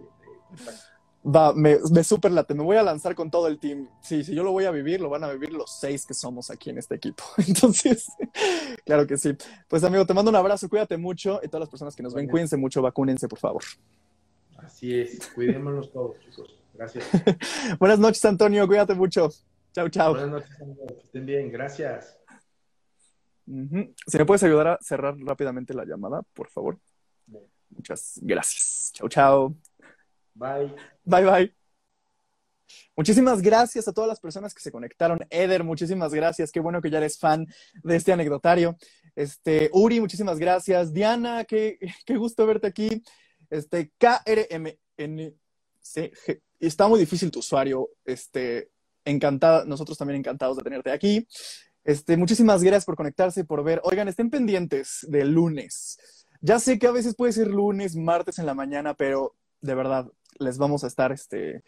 [1.23, 3.87] Va, me, me super late, me voy a lanzar con todo el team.
[4.01, 6.49] Sí, si yo lo voy a vivir, lo van a vivir los seis que somos
[6.49, 7.23] aquí en este equipo.
[7.47, 8.07] Entonces,
[8.85, 9.37] claro que sí.
[9.67, 12.27] Pues amigo, te mando un abrazo, cuídate mucho y todas las personas que nos ven,
[12.27, 13.63] cuídense mucho, vacúnense, por favor.
[14.57, 16.55] Así es, cuidémonos todos, chicos.
[16.73, 17.05] Gracias.
[17.79, 19.29] Buenas noches, Antonio, cuídate mucho.
[19.73, 20.13] Chao, chao.
[20.13, 20.91] Buenas noches, amigos.
[20.93, 22.17] Que estén bien, gracias.
[23.45, 23.93] Uh -huh.
[24.07, 26.79] Si me puedes ayudar a cerrar rápidamente la llamada, por favor.
[27.27, 27.43] Bien.
[27.69, 28.91] Muchas gracias.
[28.93, 29.55] Chao, chao.
[30.33, 30.73] Bye.
[31.03, 31.55] Bye, bye.
[32.95, 35.19] Muchísimas gracias a todas las personas que se conectaron.
[35.29, 36.51] Eder, muchísimas gracias.
[36.51, 37.47] Qué bueno que ya eres fan
[37.83, 38.77] de este anecdotario.
[39.15, 40.93] Este, Uri, muchísimas gracias.
[40.93, 43.01] Diana, qué, qué gusto verte aquí.
[43.49, 45.31] Este, KRMNCG.
[46.59, 47.89] Está muy difícil tu usuario.
[48.05, 48.71] Este,
[49.05, 51.27] encantada, nosotros también encantados de tenerte aquí.
[51.83, 53.81] Este, muchísimas gracias por conectarse por ver.
[53.83, 55.97] Oigan, estén pendientes del lunes.
[56.41, 60.11] Ya sé que a veces puede ser lunes, martes en la mañana, pero de verdad,
[60.41, 61.63] les vamos a estar este,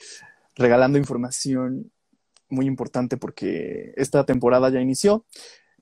[0.56, 1.92] regalando información
[2.50, 5.26] muy importante porque esta temporada ya inició.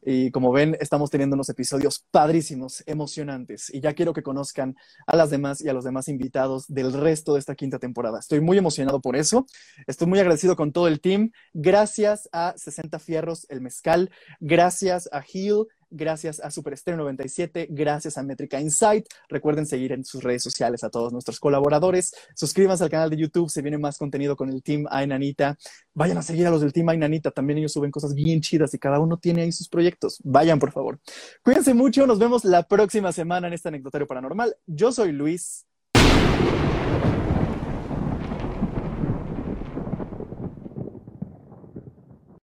[0.03, 3.71] Y como ven, estamos teniendo unos episodios padrísimos, emocionantes.
[3.71, 7.33] Y ya quiero que conozcan a las demás y a los demás invitados del resto
[7.33, 8.17] de esta quinta temporada.
[8.17, 9.45] Estoy muy emocionado por eso.
[9.85, 11.31] Estoy muy agradecido con todo el team.
[11.53, 14.09] Gracias a 60 Fierros, el Mezcal.
[14.39, 19.05] Gracias a Hill gracias a Superestéreo 97, gracias a Métrica Insight.
[19.29, 22.13] Recuerden seguir en sus redes sociales a todos nuestros colaboradores.
[22.35, 25.57] Suscríbanse al canal de YouTube, se viene más contenido con el Team Ainanita.
[25.93, 28.79] Vayan a seguir a los del Team Ainanita, también ellos suben cosas bien chidas y
[28.79, 30.19] cada uno tiene ahí sus proyectos.
[30.23, 30.99] Vayan, por favor.
[31.43, 34.55] Cuídense mucho, nos vemos la próxima semana en este anecdotario paranormal.
[34.65, 35.65] Yo soy Luis.